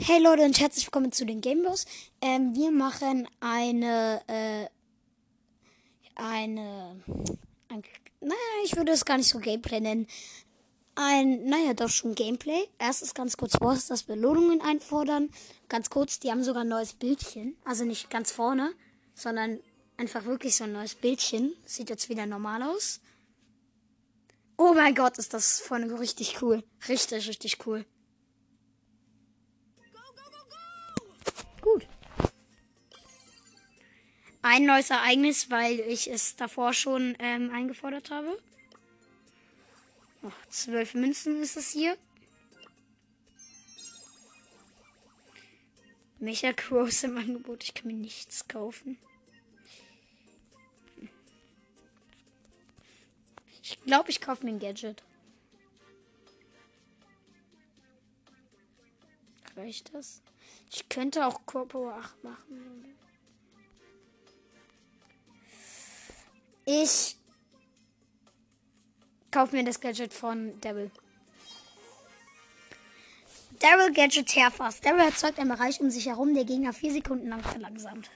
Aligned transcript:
Hey 0.00 0.22
Leute 0.22 0.44
und 0.44 0.60
herzlich 0.60 0.86
willkommen 0.86 1.10
zu 1.10 1.26
den 1.26 1.40
Gamebos. 1.40 1.84
Ähm, 2.20 2.54
wir 2.54 2.70
machen 2.70 3.28
eine, 3.40 4.22
äh, 4.28 4.68
eine, 6.14 7.02
ein, 7.68 7.82
naja, 8.20 8.36
ich 8.64 8.76
würde 8.76 8.92
es 8.92 9.04
gar 9.04 9.16
nicht 9.16 9.28
so 9.28 9.40
Gameplay 9.40 9.80
nennen. 9.80 10.06
Ein, 10.94 11.46
naja, 11.46 11.74
doch 11.74 11.88
schon 11.88 12.14
Gameplay. 12.14 12.68
Erstes 12.78 13.12
ganz 13.12 13.36
kurz 13.36 13.58
Boss, 13.58 13.88
das 13.88 14.04
Belohnungen 14.04 14.60
einfordern. 14.60 15.30
Ganz 15.68 15.90
kurz, 15.90 16.20
die 16.20 16.30
haben 16.30 16.44
sogar 16.44 16.62
ein 16.62 16.68
neues 16.68 16.92
Bildchen. 16.92 17.56
Also 17.64 17.84
nicht 17.84 18.08
ganz 18.08 18.30
vorne, 18.30 18.72
sondern 19.16 19.58
einfach 19.96 20.26
wirklich 20.26 20.54
so 20.54 20.62
ein 20.62 20.72
neues 20.72 20.94
Bildchen. 20.94 21.54
Sieht 21.64 21.90
jetzt 21.90 22.08
wieder 22.08 22.24
normal 22.24 22.62
aus. 22.62 23.00
Oh 24.56 24.74
mein 24.74 24.94
Gott, 24.94 25.18
ist 25.18 25.34
das 25.34 25.58
vorne 25.58 25.98
richtig 25.98 26.40
cool. 26.40 26.62
Richtig, 26.88 27.28
richtig 27.28 27.66
cool. 27.66 27.84
Ein 34.50 34.64
neues 34.64 34.88
Ereignis, 34.88 35.50
weil 35.50 35.78
ich 35.78 36.10
es 36.10 36.34
davor 36.34 36.72
schon 36.72 37.14
ähm, 37.18 37.50
eingefordert 37.52 38.10
habe. 38.10 38.42
Oh, 40.22 40.32
zwölf 40.48 40.94
Münzen 40.94 41.42
ist 41.42 41.58
es 41.58 41.70
hier. 41.70 41.98
Mecha 46.18 46.54
Crows 46.54 47.02
im 47.04 47.18
Angebot. 47.18 47.62
Ich 47.62 47.74
kann 47.74 47.88
mir 47.88 47.98
nichts 47.98 48.48
kaufen. 48.48 48.96
Ich 53.62 53.78
glaube, 53.82 54.08
ich 54.08 54.22
kaufe 54.22 54.46
mir 54.46 54.52
ein 54.52 54.60
Gadget. 54.60 55.02
Reicht 59.58 59.92
das? 59.92 60.22
Ich 60.72 60.88
könnte 60.88 61.26
auch 61.26 61.44
Corpo 61.44 61.90
8 61.90 62.24
machen. 62.24 62.97
Ich 66.70 67.16
kaufe 69.30 69.56
mir 69.56 69.64
das 69.64 69.80
Gadget 69.80 70.12
von 70.12 70.60
Devil. 70.60 70.90
Daryl 73.58 73.90
Gadget 73.94 74.28
Terfast. 74.28 74.84
Daryl 74.84 75.00
erzeugt 75.00 75.38
einen 75.38 75.48
Bereich 75.48 75.80
um 75.80 75.88
sich 75.88 76.04
herum, 76.04 76.34
der 76.34 76.44
Gegner 76.44 76.74
vier 76.74 76.92
Sekunden 76.92 77.28
lang 77.28 77.40
verlangsamt. 77.40 78.10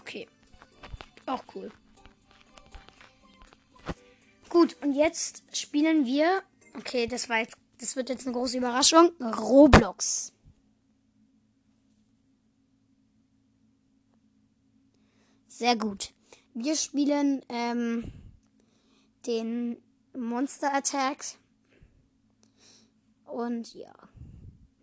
Okay. 0.00 0.26
Auch 1.26 1.44
cool. 1.54 1.70
Gut, 4.48 4.78
und 4.80 4.94
jetzt 4.94 5.42
spielen 5.54 6.06
wir. 6.06 6.42
Okay, 6.74 7.06
das 7.06 7.28
war 7.28 7.40
jetzt. 7.40 7.54
Das 7.78 7.96
wird 7.96 8.08
jetzt 8.08 8.26
eine 8.26 8.34
große 8.34 8.56
Überraschung. 8.56 9.12
Roblox. 9.20 10.32
Sehr 15.58 15.74
gut. 15.74 16.12
Wir 16.54 16.76
spielen 16.76 17.44
ähm, 17.48 18.12
den 19.26 19.76
Monster 20.16 20.72
Attacks. 20.72 21.36
Und 23.24 23.74
ja. 23.74 23.92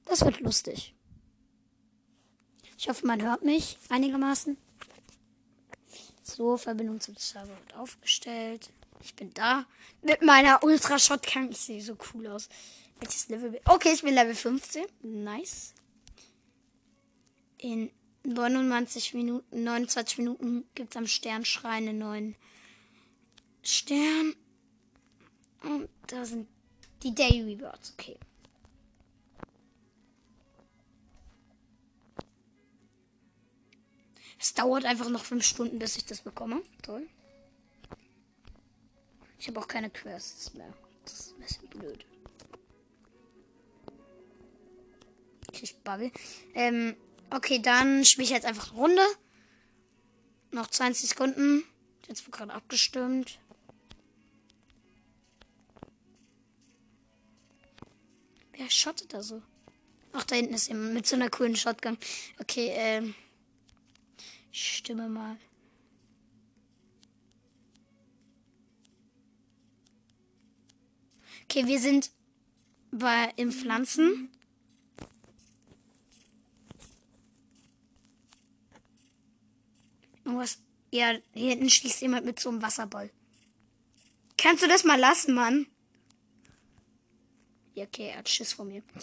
Das 0.03 0.25
wird 0.25 0.41
lustig. 0.41 0.93
Ich 2.77 2.89
hoffe, 2.89 3.07
man 3.07 3.21
hört 3.21 3.41
mich 3.41 3.77
einigermaßen. 3.87 4.57
So, 6.23 6.57
Verbindung 6.57 6.99
zum 6.99 7.15
Server 7.15 7.57
wird 7.57 7.75
aufgestellt. 7.77 8.69
Ich 8.99 9.15
bin 9.15 9.33
da. 9.33 9.65
Mit 10.01 10.23
meiner 10.23 10.61
Ultra 10.61 10.99
Shotgun. 10.99 11.51
Ich 11.51 11.59
sehe 11.59 11.81
so 11.81 11.97
cool 12.13 12.27
aus. 12.27 12.49
Welches 12.99 13.29
Level 13.29 13.51
bin 13.51 13.61
Okay, 13.63 13.93
ich 13.93 14.01
bin 14.01 14.13
Level 14.13 14.35
15. 14.35 14.83
Nice. 15.03 15.73
In 17.59 17.91
29 18.25 19.13
Minuten, 19.13 19.63
29 19.63 20.17
Minuten 20.19 20.65
gibt 20.73 20.91
es 20.91 20.97
am 20.97 21.07
Sternschrein 21.07 21.87
einen 21.87 21.99
neuen 21.99 22.35
Stern. 23.63 24.35
Und 25.63 25.89
da 26.07 26.25
sind 26.25 26.47
die 27.03 27.13
Daily 27.13 27.55
Rewards. 27.55 27.93
Okay. 27.93 28.17
Es 34.39 34.53
dauert 34.53 34.85
einfach 34.85 35.09
noch 35.09 35.23
5 35.23 35.43
Stunden, 35.43 35.79
bis 35.79 35.97
ich 35.97 36.05
das 36.05 36.21
bekomme. 36.21 36.61
Toll. 36.83 37.07
Ich 39.39 39.47
habe 39.47 39.59
auch 39.59 39.67
keine 39.67 39.89
Quests 39.89 40.53
mehr. 40.53 40.73
Das 41.03 41.13
ist 41.13 41.33
ein 41.33 41.41
bisschen 41.41 41.67
blöd. 41.69 42.05
Ich 45.51 45.75
bugge. 45.83 46.11
Ähm, 46.53 46.95
okay, 47.35 47.59
dann 47.59 48.05
spiele 48.05 48.25
ich 48.25 48.31
jetzt 48.31 48.45
einfach 48.45 48.71
eine 48.71 48.79
Runde. 48.79 49.01
Noch 50.51 50.67
20 50.67 51.09
Sekunden. 51.09 51.63
Jetzt 52.07 52.25
wird 52.25 52.35
gerade 52.35 52.53
abgestimmt. 52.53 53.39
Wer 58.53 58.69
schottet 58.69 59.13
da 59.13 59.21
so? 59.21 59.41
Ach, 60.13 60.23
da 60.23 60.35
hinten 60.35 60.53
ist 60.53 60.69
jemand 60.69 60.93
mit 60.93 61.05
so 61.05 61.15
einer 61.15 61.29
coolen 61.29 61.55
Shotgun. 61.55 61.97
Okay, 62.39 62.71
ähm. 62.73 63.15
Ich 64.51 64.77
stimme 64.77 65.09
mal. 65.09 65.37
Okay, 71.43 71.67
wir 71.67 71.79
sind 71.79 72.11
bei 72.91 73.33
im 73.35 73.51
Pflanzen. 73.51 74.29
Irgendwas. 80.25 80.57
Ja, 80.91 81.13
hier 81.33 81.49
hinten 81.49 81.69
schießt 81.69 82.01
jemand 82.01 82.25
mit 82.25 82.39
so 82.39 82.49
einem 82.49 82.61
Wasserball. 82.61 83.09
Kannst 84.37 84.63
du 84.63 84.67
das 84.67 84.83
mal 84.83 84.99
lassen, 84.99 85.33
Mann? 85.33 85.67
Ja, 87.73 87.85
okay, 87.85 88.09
er 88.09 88.19
hat 88.19 88.29
Schiss 88.29 88.53
vor 88.53 88.65
mir. 88.65 88.83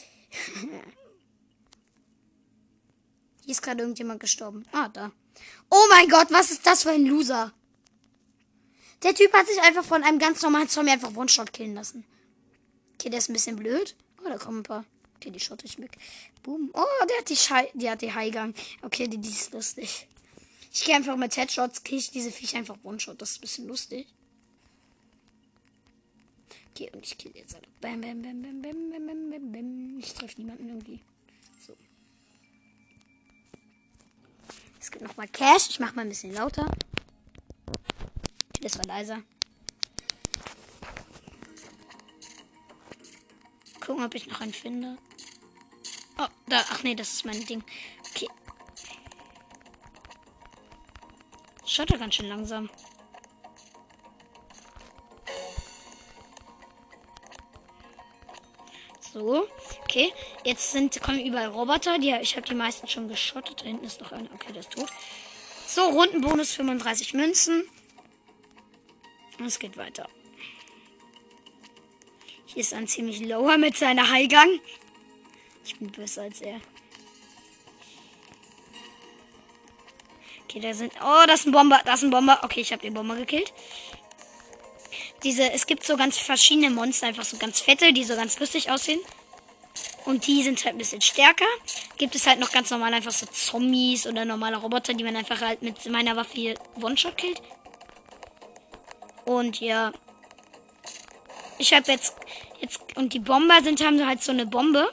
Hier 3.44 3.50
ist 3.50 3.62
gerade 3.62 3.82
irgendjemand 3.82 4.20
gestorben. 4.20 4.64
Ah, 4.72 4.88
da. 4.88 5.10
Oh 5.68 5.86
mein 5.90 6.08
Gott, 6.08 6.28
was 6.30 6.50
ist 6.50 6.64
das 6.66 6.84
für 6.84 6.90
ein 6.90 7.04
Loser? 7.04 7.52
Der 9.02 9.14
Typ 9.14 9.32
hat 9.32 9.48
sich 9.48 9.60
einfach 9.60 9.84
von 9.84 10.04
einem 10.04 10.18
ganz 10.20 10.42
normalen 10.42 10.68
Zombie 10.68 10.92
einfach 10.92 11.16
One-Shot 11.16 11.52
killen 11.52 11.74
lassen. 11.74 12.04
Okay, 12.94 13.10
der 13.10 13.18
ist 13.18 13.28
ein 13.28 13.32
bisschen 13.32 13.56
blöd. 13.56 13.96
Oh, 14.24 14.28
da 14.28 14.38
kommen 14.38 14.60
ein 14.60 14.62
paar. 14.62 14.84
Okay, 15.16 15.30
die 15.30 15.40
schotte 15.40 15.66
ich 15.66 15.78
weg. 15.78 15.98
Boom. 16.42 16.70
Oh, 16.72 17.04
der 17.08 17.18
hat 17.18 17.28
die 17.28 17.36
Schei 17.36 17.70
die 17.74 17.90
hat 17.90 18.00
die 18.00 18.14
Highgang. 18.14 18.54
Okay, 18.82 19.08
die, 19.08 19.18
die 19.18 19.28
ist 19.28 19.52
lustig. 19.52 20.06
Ich 20.72 20.84
gehe 20.84 20.96
einfach 20.96 21.16
mit 21.16 21.36
Headshots, 21.36 21.84
kriege 21.84 21.98
ich 21.98 22.10
diese 22.10 22.32
Viecher 22.32 22.58
einfach 22.58 22.78
One-Shot. 22.82 23.20
Das 23.20 23.32
ist 23.32 23.38
ein 23.38 23.40
bisschen 23.42 23.68
lustig. 23.68 24.06
Okay, 26.70 26.90
und 26.94 27.04
ich 27.04 27.18
kill 27.18 27.32
jetzt 27.34 27.54
alle. 27.54 27.66
Bam, 27.82 28.00
bam, 28.00 28.22
bam, 28.22 28.40
bam, 28.40 28.62
bam, 28.62 28.90
bam, 28.90 29.06
bam, 29.06 29.30
bam, 29.30 29.52
bam. 29.52 29.98
Ich 29.98 30.14
treffe 30.14 30.40
niemanden 30.40 30.68
irgendwie. 30.68 31.00
So. 31.66 31.76
Es 34.80 34.90
gibt 34.90 35.04
nochmal 35.04 35.28
Cash. 35.28 35.68
Ich 35.68 35.78
mache 35.78 35.94
mal 35.94 36.02
ein 36.02 36.08
bisschen 36.08 36.32
lauter. 36.32 36.66
Das 38.62 38.78
war 38.78 38.86
leiser. 38.86 39.22
Gucken, 43.80 44.04
ob 44.04 44.14
ich 44.14 44.26
noch 44.26 44.40
einen 44.40 44.54
finde. 44.54 44.96
Oh, 46.18 46.28
da. 46.46 46.64
Ach 46.70 46.82
nee, 46.82 46.94
das 46.94 47.12
ist 47.12 47.26
mein 47.26 47.44
Ding. 47.44 47.62
Schaut 51.72 51.90
er 51.90 51.96
ganz 51.96 52.16
schön 52.16 52.28
langsam. 52.28 52.68
So, 59.10 59.48
okay. 59.80 60.12
Jetzt 60.44 60.72
sind 60.72 61.00
kommen 61.00 61.24
überall 61.24 61.46
Roboter. 61.46 61.98
Die, 61.98 62.10
ich 62.20 62.36
habe 62.36 62.46
die 62.46 62.54
meisten 62.54 62.88
schon 62.88 63.08
geschottet. 63.08 63.62
Da 63.62 63.64
hinten 63.64 63.86
ist 63.86 64.02
noch 64.02 64.12
einer. 64.12 64.30
Okay, 64.34 64.52
der 64.52 64.60
ist 64.60 64.72
tot. 64.72 64.90
So, 65.66 65.80
Rundenbonus 65.88 66.52
35 66.52 67.14
Münzen. 67.14 67.64
Und 69.38 69.46
es 69.46 69.58
geht 69.58 69.78
weiter. 69.78 70.10
Hier 72.44 72.60
ist 72.60 72.74
ein 72.74 72.86
ziemlich 72.86 73.20
lower 73.20 73.56
mit 73.56 73.78
seiner 73.78 74.10
Highgang. 74.10 74.60
Ich 75.64 75.78
bin 75.78 75.90
besser 75.90 76.20
als 76.20 76.42
er. 76.42 76.60
Okay, 80.52 80.60
da 80.60 80.74
sind. 80.74 80.92
Oh, 81.02 81.24
das 81.26 81.40
ist 81.40 81.46
ein 81.46 81.52
Bomber. 81.52 81.80
Das 81.86 81.96
ist 81.96 82.02
ein 82.02 82.10
Bomber. 82.10 82.40
Okay, 82.42 82.60
ich 82.60 82.72
habe 82.72 82.82
den 82.82 82.92
Bomber 82.92 83.16
gekillt. 83.16 83.54
Diese, 85.22 85.50
es 85.50 85.66
gibt 85.66 85.86
so 85.86 85.96
ganz 85.96 86.18
verschiedene 86.18 86.68
Monster, 86.68 87.06
einfach 87.06 87.24
so 87.24 87.38
ganz 87.38 87.60
fette, 87.60 87.92
die 87.94 88.04
so 88.04 88.14
ganz 88.16 88.38
lustig 88.38 88.70
aussehen. 88.70 89.00
Und 90.04 90.26
die 90.26 90.42
sind 90.42 90.62
halt 90.64 90.74
ein 90.74 90.78
bisschen 90.78 91.00
stärker. 91.00 91.46
Gibt 91.96 92.14
es 92.14 92.26
halt 92.26 92.38
noch 92.38 92.52
ganz 92.52 92.68
normal 92.70 92.92
einfach 92.92 93.12
so 93.12 93.24
Zombies 93.24 94.06
oder 94.06 94.26
normale 94.26 94.58
Roboter, 94.58 94.92
die 94.92 95.04
man 95.04 95.16
einfach 95.16 95.40
halt 95.40 95.62
mit 95.62 95.86
meiner 95.86 96.16
Waffe 96.16 96.54
One-Shot 96.82 97.16
killt. 97.16 97.40
Und 99.24 99.60
ja. 99.60 99.92
ich 101.56 101.72
habe 101.72 101.90
jetzt, 101.90 102.16
jetzt, 102.60 102.80
und 102.96 103.14
die 103.14 103.20
Bomber 103.20 103.62
sind, 103.62 103.82
haben 103.82 104.06
halt 104.06 104.22
so 104.22 104.32
eine 104.32 104.44
Bombe. 104.44 104.90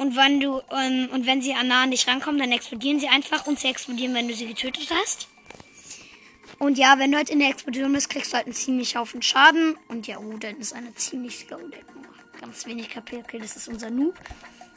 Und 0.00 0.16
wenn 0.16 0.40
du, 0.40 0.62
ähm, 0.72 1.10
und 1.12 1.26
wenn 1.26 1.42
sie 1.42 1.52
an 1.52 1.68
nah 1.68 1.82
an 1.82 1.90
dich 1.90 2.08
rankommen, 2.08 2.40
dann 2.40 2.52
explodieren 2.52 2.98
sie 2.98 3.08
einfach 3.08 3.46
und 3.46 3.60
sie 3.60 3.68
explodieren, 3.68 4.14
wenn 4.14 4.28
du 4.28 4.34
sie 4.34 4.46
getötet 4.46 4.88
hast. 4.90 5.28
Und 6.58 6.78
ja, 6.78 6.98
wenn 6.98 7.12
du 7.12 7.18
halt 7.18 7.28
in 7.28 7.38
der 7.38 7.50
Explosion 7.50 7.92
bist, 7.92 8.08
kriegst 8.08 8.32
du 8.32 8.38
halt 8.38 8.46
einen 8.46 8.54
ziemlich 8.54 8.96
Haufen 8.96 9.20
Schaden. 9.20 9.76
Und 9.88 10.06
ja, 10.06 10.16
oh, 10.16 10.38
dann 10.38 10.56
ist 10.56 10.72
eine 10.72 10.94
ziemlich 10.94 11.40
slow. 11.40 11.60
Der 11.68 11.80
ganz 12.40 12.64
wenig 12.64 12.88
KP. 12.88 13.18
Okay, 13.18 13.40
das 13.40 13.56
ist 13.56 13.68
unser 13.68 13.90
Noob. 13.90 14.14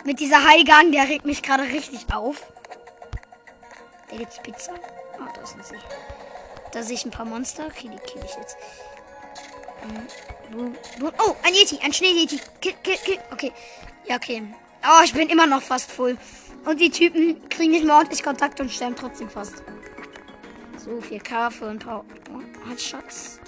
Mit 0.03 0.19
dieser 0.19 0.45
Highgang, 0.45 0.91
der 0.91 1.07
regt 1.07 1.23
mich 1.23 1.41
gerade 1.41 1.63
richtig 1.63 2.01
auf. 2.13 2.45
Da 4.09 4.17
gibt's 4.17 4.41
Pizza. 4.43 4.73
Oh, 5.21 5.33
da 5.33 5.45
sind 5.45 5.65
sie. 5.65 5.75
Da 6.73 6.83
sehe 6.83 6.95
ich 6.95 7.05
ein 7.05 7.11
paar 7.11 7.25
Monster. 7.25 7.67
Okay, 7.67 7.89
die 7.89 8.11
kill 8.11 8.21
ich 8.25 8.35
jetzt. 8.35 8.57
Ähm, 10.51 10.75
Oh, 11.17 11.35
ein 11.43 11.53
Yeti, 11.53 11.79
ein 11.81 11.93
Schnee-Yeti. 11.93 12.41
Kill, 12.59 12.73
kill, 12.83 12.97
kill. 12.97 13.19
Okay. 13.31 13.53
Ja, 14.05 14.17
okay. 14.17 14.43
Oh, 14.85 15.01
ich 15.03 15.13
bin 15.13 15.30
immer 15.30 15.47
noch 15.47 15.62
fast 15.62 15.91
voll. 15.91 16.18
Und 16.65 16.80
die 16.80 16.89
Typen 16.89 17.47
kriegen 17.50 17.71
nicht 17.71 17.85
mehr 17.85 17.95
ordentlich 17.95 18.21
Kontakt 18.21 18.59
und 18.59 18.69
sterben 18.69 18.95
trotzdem 18.95 19.30
fast. 19.30 19.63
So, 20.77 20.91
4K 21.00 21.51
für 21.51 21.68
ein 21.68 21.80
paar 21.80 22.03
Headshots. 22.68 23.39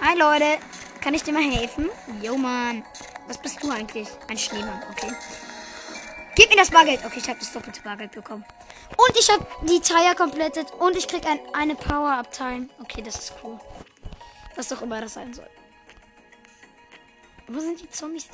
Hi, 0.00 0.18
Leute. 0.18 0.58
Kann 1.00 1.14
ich 1.14 1.22
dir 1.22 1.32
mal 1.32 1.42
helfen? 1.42 1.88
Jo, 2.20 2.36
Mann. 2.36 2.84
Was 3.28 3.38
bist 3.38 3.62
du 3.62 3.70
eigentlich? 3.70 4.08
Ein 4.28 4.36
Schneemann, 4.38 4.82
okay. 4.90 5.12
Gib 6.34 6.50
mir 6.50 6.56
das 6.56 6.70
Bargeld. 6.70 7.04
Okay, 7.04 7.18
ich 7.18 7.28
habe 7.28 7.38
das 7.38 7.52
doppelte 7.52 7.80
Bargeld 7.82 8.10
bekommen. 8.10 8.44
Und 8.90 9.16
ich 9.16 9.30
habe 9.30 9.46
die 9.62 9.80
Tire 9.80 10.16
completed. 10.16 10.72
Und 10.80 10.96
ich 10.96 11.06
krieg 11.06 11.24
ein, 11.26 11.38
eine 11.52 11.76
Power-Up-Time. 11.76 12.68
Okay, 12.80 13.02
das 13.02 13.16
ist 13.16 13.34
cool. 13.44 13.60
Was 14.56 14.72
auch 14.72 14.82
immer 14.82 15.00
das 15.00 15.14
sein 15.14 15.32
soll. 15.32 15.48
Wo 17.46 17.60
sind 17.60 17.80
die 17.80 17.88
Zombies? 17.88 18.26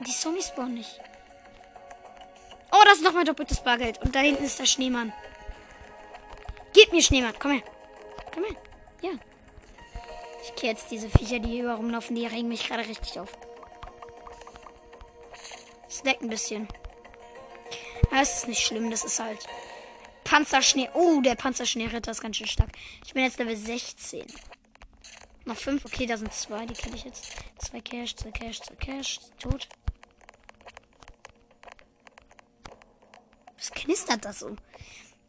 Die 0.00 0.12
Zombies 0.12 0.48
spawnen 0.48 0.74
nicht. 0.74 1.00
Oh, 2.72 2.82
das 2.84 2.98
ist 2.98 3.04
noch 3.04 3.12
mein 3.12 3.24
doppeltes 3.24 3.60
Bargeld. 3.60 3.98
Und 4.02 4.14
da 4.14 4.20
hinten 4.20 4.44
ist 4.44 4.58
der 4.58 4.66
Schneemann. 4.66 5.12
Gib 6.74 6.92
mir 6.92 7.02
Schneemann. 7.02 7.34
Komm 7.38 7.52
her. 7.52 7.62
Komm 8.34 8.44
her. 8.44 8.56
Ja. 9.02 9.10
Ich 10.44 10.54
kehre 10.54 10.72
jetzt 10.72 10.90
diese 10.90 11.08
Viecher, 11.08 11.38
die 11.38 11.48
hier 11.50 11.70
rumlaufen. 11.70 12.14
Die 12.14 12.26
regen 12.26 12.48
mich 12.48 12.68
gerade 12.68 12.86
richtig 12.86 13.18
auf. 13.18 13.32
Leckt 16.06 16.22
ein 16.22 16.28
bisschen. 16.28 16.68
Es 18.12 18.36
ist 18.36 18.48
nicht 18.48 18.64
schlimm. 18.64 18.92
Das 18.92 19.02
ist 19.02 19.18
halt 19.18 19.40
Panzerschnee. 20.22 20.88
Oh, 20.94 21.20
der 21.20 21.34
Panzerschneeritter 21.34 22.12
ist 22.12 22.20
ganz 22.20 22.36
schön 22.36 22.46
stark. 22.46 22.70
Ich 23.04 23.12
bin 23.12 23.24
jetzt 23.24 23.40
Level 23.40 23.56
16. 23.56 24.24
Noch 25.46 25.56
fünf. 25.56 25.84
Okay, 25.84 26.06
da 26.06 26.16
sind 26.16 26.32
zwei. 26.32 26.64
Die 26.64 26.74
kenne 26.74 26.94
ich 26.94 27.02
jetzt. 27.02 27.32
Zwei 27.58 27.80
Cash, 27.80 28.14
zwei 28.14 28.30
Cash, 28.30 28.60
zwei 28.60 28.76
Cash. 28.76 29.18
Tot. 29.40 29.68
Was 33.66 33.72
knistert 33.72 34.24
das 34.24 34.38
so? 34.38 34.54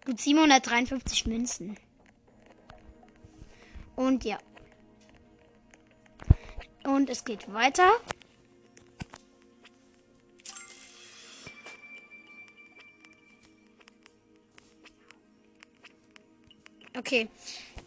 Gut 0.06 0.22
753 0.22 1.25
Münzen. 1.25 1.75
Und 3.95 4.24
ja. 4.25 4.38
Und 6.84 7.10
es 7.10 7.25
geht 7.25 7.51
weiter. 7.51 7.89
Okay. 16.95 17.28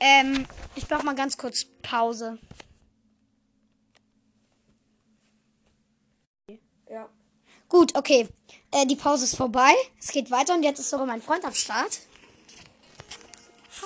Ähm, 0.01 0.47
ich 0.75 0.89
brauche 0.89 1.05
mal 1.05 1.15
ganz 1.15 1.37
kurz 1.37 1.65
Pause. 1.83 2.39
Ja. 6.89 7.09
Gut, 7.69 7.97
okay. 7.97 8.29
Äh, 8.73 8.87
die 8.87 8.97
Pause 8.97 9.25
ist 9.25 9.37
vorbei. 9.37 9.73
Es 9.99 10.09
geht 10.09 10.31
weiter 10.31 10.55
und 10.55 10.63
jetzt 10.63 10.79
ist 10.79 10.91
sogar 10.91 11.07
mein 11.07 11.23
Freund 11.23 11.45
am 11.45 11.55
Start. 11.55 11.99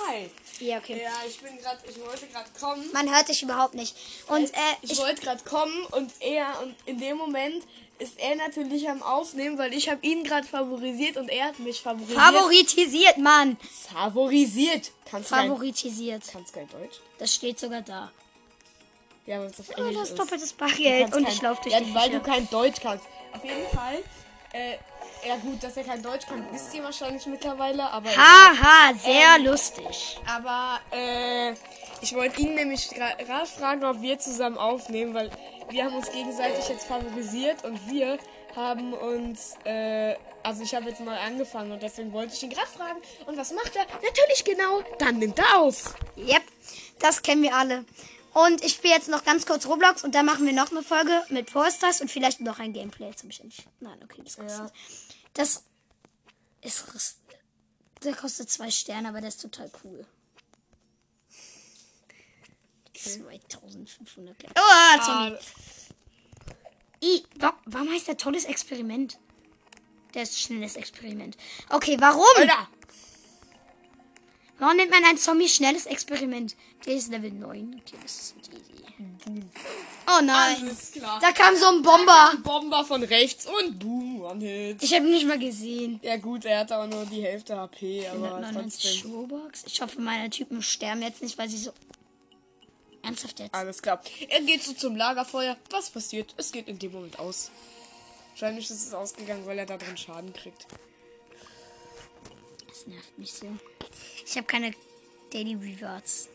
Hi. 0.08 0.30
Ja, 0.60 0.78
okay. 0.78 1.00
Ja, 1.02 1.10
ich 1.26 1.40
bin 1.40 1.56
gerade, 1.58 1.78
ich 1.88 1.98
wollte 2.00 2.26
gerade 2.26 2.48
kommen. 2.58 2.84
Man 2.92 3.12
hört 3.12 3.28
dich 3.28 3.42
überhaupt 3.42 3.74
nicht. 3.74 3.96
Und 4.28 4.52
äh, 4.52 4.56
Ich, 4.82 4.92
ich, 4.92 4.98
wollte 4.98 5.20
gerade 5.22 5.42
kommen 5.44 5.84
und 5.92 6.12
er 6.20 6.60
und 6.62 6.74
in 6.86 6.98
dem 7.00 7.16
Moment 7.16 7.64
ist 7.98 8.18
er 8.18 8.36
natürlich 8.36 8.88
am 8.88 9.02
Aufnehmen, 9.02 9.56
weil 9.58 9.72
ich 9.72 9.88
habe 9.88 10.04
ihn 10.06 10.22
gerade 10.24 10.46
favorisiert 10.46 11.16
und 11.16 11.28
er 11.28 11.46
hat 11.46 11.58
mich 11.60 11.80
favorisiert. 11.80 12.18
favoritisiert, 12.20 13.18
Mann. 13.18 13.56
favorisiert. 13.92 14.90
Kannst 15.10 15.30
du 15.30 15.34
kein, 15.34 15.48
Favoritisiert. 15.48 16.22
kannst 16.30 16.52
kein 16.52 16.68
Deutsch? 16.68 17.00
Das 17.18 17.34
steht 17.34 17.58
sogar 17.58 17.82
da. 17.82 18.10
Ja, 19.26 19.40
weil 19.40 19.46
es 19.46 19.58
auf 19.60 19.66
Oh, 19.70 19.80
Englisch 19.80 19.96
das 19.96 20.10
ist. 20.10 20.18
doppeltes 20.18 20.50
Du 20.50 20.56
Bargeld 20.58 21.14
und 21.16 21.24
kein- 21.24 21.32
ich 21.32 21.42
laufe 21.42 21.62
durch 21.62 21.72
ja, 21.74 21.80
die 21.80 21.94
weil 21.94 22.10
du 22.10 22.18
Viecher. 22.20 22.32
kein 22.32 22.50
Deutsch 22.50 22.80
kannst. 22.80 23.06
Auf 23.32 23.44
jeden 23.44 23.68
Fall. 23.68 24.02
Äh, 24.54 24.78
ja 25.26 25.36
gut, 25.36 25.62
dass 25.64 25.76
er 25.76 25.82
kein 25.82 26.00
Deutsch 26.00 26.26
kann, 26.26 26.46
wisst 26.52 26.72
ihr 26.74 26.84
wahrscheinlich 26.84 27.26
mittlerweile, 27.26 27.90
aber 27.90 28.08
Haha, 28.08 28.94
sehr 28.94 29.40
lustig. 29.40 30.20
Aber 30.26 30.78
äh, 30.92 31.54
ich 32.00 32.14
wollte 32.14 32.40
ihn 32.40 32.54
nämlich 32.54 32.88
gerade 32.90 33.46
fragen, 33.46 33.84
ob 33.84 34.00
wir 34.00 34.16
zusammen 34.20 34.56
aufnehmen, 34.56 35.12
weil 35.12 35.30
wir 35.70 35.84
haben 35.84 35.96
uns 35.96 36.12
gegenseitig 36.12 36.68
jetzt 36.68 36.86
favorisiert 36.86 37.64
und 37.64 37.90
wir 37.90 38.16
haben 38.54 38.92
uns, 38.92 39.56
äh, 39.64 40.14
also 40.44 40.62
ich 40.62 40.72
habe 40.72 40.88
jetzt 40.88 41.00
mal 41.00 41.18
angefangen 41.18 41.72
und 41.72 41.82
deswegen 41.82 42.12
wollte 42.12 42.34
ich 42.34 42.42
ihn 42.44 42.50
gerade 42.50 42.68
fragen. 42.68 43.00
Und 43.26 43.36
was 43.36 43.50
macht 43.52 43.74
er? 43.74 43.86
Natürlich 44.02 44.44
genau, 44.44 44.82
dann 44.98 45.18
nimmt 45.18 45.38
er 45.38 45.58
auf. 45.58 45.94
Yep, 46.16 46.42
das 47.00 47.22
kennen 47.22 47.42
wir 47.42 47.56
alle. 47.56 47.84
Und 48.34 48.64
ich 48.64 48.74
spiele 48.74 48.94
jetzt 48.94 49.08
noch 49.08 49.24
ganz 49.24 49.46
kurz 49.46 49.66
Roblox 49.66 50.02
und 50.02 50.14
dann 50.14 50.26
machen 50.26 50.44
wir 50.44 50.52
noch 50.52 50.70
eine 50.70 50.82
Folge 50.82 51.22
mit 51.30 51.52
Posters 51.52 52.00
und 52.00 52.10
vielleicht 52.10 52.40
noch 52.40 52.58
ein 52.58 52.72
Gameplay. 52.72 53.06
Jetzt 53.06 53.22
habe 53.22 53.32
ich 53.32 53.40
endlich. 53.40 53.66
Nein, 53.80 53.98
okay, 54.02 54.22
das 54.24 54.36
kostet. 54.36 54.58
Ja. 54.58 54.72
Das 55.34 55.64
ist. 56.60 57.18
Der 58.02 58.14
kostet 58.14 58.50
zwei 58.50 58.70
Sterne, 58.70 59.08
aber 59.08 59.20
der 59.20 59.28
ist 59.28 59.40
total 59.40 59.70
cool. 59.84 60.04
2500. 62.92 64.38
Geld. 64.38 64.52
Oh, 64.56 65.00
Zombie. 65.00 65.36
Ah, 65.36 65.38
I, 67.02 67.22
wa 67.38 67.54
warum 67.66 67.90
heißt 67.90 68.08
der 68.08 68.16
tolles 68.16 68.46
Experiment? 68.46 69.18
Der 70.14 70.22
ist 70.22 70.40
schnelles 70.40 70.76
Experiment. 70.76 71.36
Okay, 71.68 71.96
warum? 72.00 72.24
Alter, 72.36 72.68
Warum 74.58 74.76
nennt 74.76 74.90
man 74.90 75.04
ein 75.04 75.18
Zombie 75.18 75.48
schnelles 75.48 75.86
Experiment? 75.86 76.56
Der 76.86 76.94
ist 76.94 77.10
Level 77.10 77.32
9. 77.32 77.82
Okay, 77.84 77.96
das 78.02 78.16
ist 78.16 78.34
easy. 78.48 78.74
Oh 80.06 80.20
nein. 80.22 80.70
Da 81.20 81.32
kam 81.32 81.56
so 81.56 81.66
ein 81.66 81.82
Bomber. 81.82 82.34
Bomber 82.42 82.84
von 82.84 83.02
rechts 83.02 83.46
und 83.46 83.78
boom, 83.78 84.22
One-Hit. 84.22 84.82
Ich 84.82 84.94
habe 84.94 85.06
ihn 85.06 85.12
nicht 85.12 85.26
mal 85.26 85.38
gesehen. 85.38 85.98
Ja 86.02 86.16
gut, 86.16 86.44
er 86.44 86.60
hat 86.60 86.72
aber 86.72 86.86
nur 86.86 87.06
die 87.06 87.22
Hälfte 87.22 87.56
HP, 87.56 88.06
aber 88.08 88.36
199 88.36 89.02
trotzdem. 89.02 89.62
Ich 89.66 89.80
hoffe, 89.80 90.00
meine 90.00 90.30
Typen 90.30 90.62
sterben 90.62 91.02
jetzt 91.02 91.22
nicht, 91.22 91.38
weil 91.38 91.48
sie 91.48 91.58
so. 91.58 91.72
Ernsthaft 93.02 93.40
jetzt? 93.40 93.54
Alles 93.54 93.82
klar. 93.82 94.00
Er 94.28 94.40
geht 94.42 94.62
so 94.62 94.72
zum 94.72 94.96
Lagerfeuer. 94.96 95.56
Was 95.70 95.90
passiert? 95.90 96.34
Es 96.36 96.52
geht 96.52 96.68
in 96.68 96.78
dem 96.78 96.92
Moment 96.92 97.18
aus. 97.18 97.50
Wahrscheinlich 98.30 98.70
ist 98.70 98.86
es 98.86 98.94
ausgegangen, 98.94 99.46
weil 99.46 99.58
er 99.58 99.66
da 99.66 99.76
drin 99.76 99.96
Schaden 99.96 100.32
kriegt. 100.32 100.66
Das 102.74 102.88
nervt 102.88 103.16
mich 103.18 103.32
so. 103.32 103.46
Ich 104.26 104.36
habe 104.36 104.48
keine 104.48 104.72
Daily 105.32 105.54
Rewards. 105.54 106.28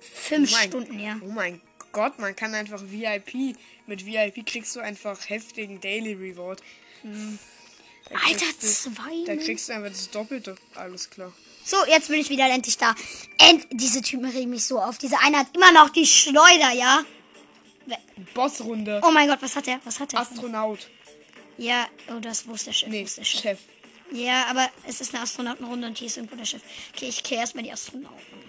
Fünf 0.00 0.52
Oh 0.52 0.54
mein- 0.56 0.68
Stunden, 0.68 1.00
ja. 1.00 1.18
Oh 1.20 1.26
mein 1.30 1.60
Gott, 1.90 2.18
man 2.20 2.36
kann 2.36 2.54
einfach 2.54 2.80
VIP. 2.80 3.56
Mit 3.86 4.06
VIP 4.06 4.44
kriegst 4.46 4.76
du 4.76 4.80
einfach 4.80 5.28
heftigen 5.28 5.80
Daily 5.80 6.12
Reward. 6.12 6.62
Da 7.02 8.16
Alter, 8.24 8.46
du- 8.60 8.66
zwei. 8.68 9.24
Da 9.26 9.34
kriegst 9.34 9.68
du 9.68 9.72
einfach 9.72 9.90
das 9.90 10.08
Doppelte. 10.10 10.54
Alles 10.76 11.10
klar. 11.10 11.32
So, 11.64 11.76
jetzt 11.86 12.06
bin 12.08 12.20
ich 12.20 12.28
wieder 12.30 12.48
endlich 12.48 12.78
da. 12.78 12.94
End 13.38 13.66
diese 13.72 14.00
Typen 14.00 14.26
regen 14.26 14.50
mich 14.50 14.64
so 14.64 14.78
auf. 14.80 14.98
Dieser 14.98 15.20
eine 15.22 15.38
hat 15.38 15.56
immer 15.56 15.72
noch 15.72 15.90
die 15.90 16.06
Schleuder, 16.06 16.70
ja? 16.72 17.04
Bossrunde. 18.34 19.00
Oh 19.04 19.10
mein 19.10 19.28
Gott, 19.28 19.42
was 19.42 19.56
hat 19.56 19.66
er? 19.66 19.80
Was 19.84 19.98
hat 19.98 20.12
er? 20.14 20.20
Astronaut. 20.20 20.88
Ja, 21.58 21.88
oh, 22.10 22.20
das, 22.20 22.44
der 22.44 22.72
Chef? 22.72 22.88
Nee, 22.88 23.06
der 23.16 23.24
Chef? 23.24 23.58
Chef. 24.14 24.26
Ja, 24.26 24.46
aber 24.46 24.68
es 24.86 25.00
ist 25.00 25.14
eine 25.14 25.22
Astronautenrunde 25.22 25.88
und 25.88 25.98
hier 25.98 26.06
ist 26.06 26.16
irgendwo 26.16 26.36
der 26.36 26.44
Chef. 26.44 26.62
Okay, 26.94 27.08
ich 27.08 27.22
kehre 27.22 27.40
erstmal 27.40 27.64
die 27.64 27.72
Astronauten. 27.72 28.44